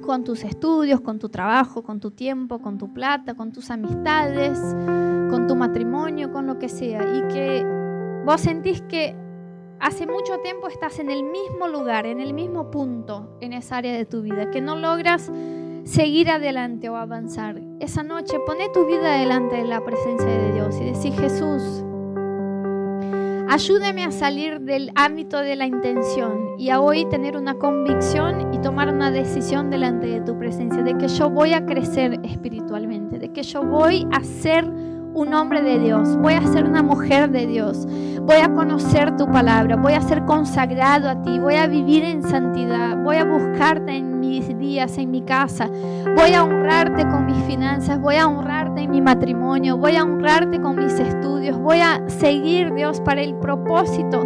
[0.00, 4.58] con tus estudios, con tu trabajo, con tu tiempo, con tu plata, con tus amistades,
[5.30, 7.02] con tu matrimonio, con lo que sea.
[7.02, 7.66] Y que
[8.24, 9.14] vos sentís que
[9.80, 13.92] hace mucho tiempo estás en el mismo lugar, en el mismo punto en esa área
[13.92, 15.30] de tu vida, que no logras
[15.84, 17.60] seguir adelante o avanzar.
[17.80, 21.84] Esa noche pone tu vida delante de la presencia de Dios y decís, Jesús,
[23.50, 28.58] Ayúdame a salir del ámbito de la intención y a hoy tener una convicción y
[28.58, 33.32] tomar una decisión delante de tu presencia, de que yo voy a crecer espiritualmente, de
[33.32, 37.46] que yo voy a ser un hombre de Dios, voy a ser una mujer de
[37.46, 37.86] Dios,
[38.20, 42.22] voy a conocer tu palabra, voy a ser consagrado a ti, voy a vivir en
[42.22, 45.68] santidad, voy a buscarte en mis días, en mi casa,
[46.16, 50.60] voy a honrarte con mis finanzas, voy a honrarte en mi matrimonio, voy a honrarte
[50.60, 54.22] con mis estudios, voy a seguir Dios para el propósito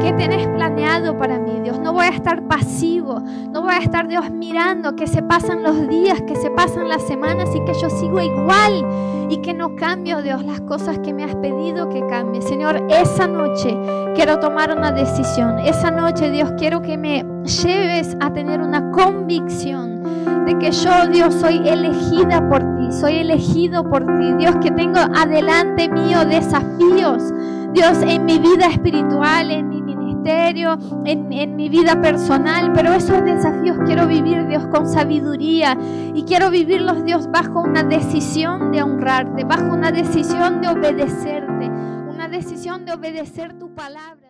[0.00, 1.78] que tenés planeado para mí, Dios.
[1.78, 5.88] No voy a estar pasivo, no voy a estar Dios mirando que se pasan los
[5.88, 8.84] días, que se pasan las semanas y que yo sigo igual
[9.30, 12.42] y que no cambio, Dios las cosas que me has pedido que cambie.
[12.42, 13.76] Señor, esa noche
[14.14, 15.58] quiero tomar una decisión.
[15.60, 20.02] Esa noche, Dios, quiero que me lleves a tener una convicción
[20.46, 24.32] de que yo, Dios, soy elegida por ti, soy elegido por ti.
[24.38, 27.32] Dios, que tengo adelante mío desafíos,
[27.72, 33.24] Dios, en mi vida espiritual, en mi ministerio, en, en mi vida personal, pero esos
[33.24, 35.76] desafíos quiero vivir, Dios, con sabiduría
[36.14, 41.68] y quiero vivirlos, Dios, bajo una decisión de honrarte, bajo una decisión de obedecerte,
[42.10, 44.23] una decisión de obedecer tu palabra.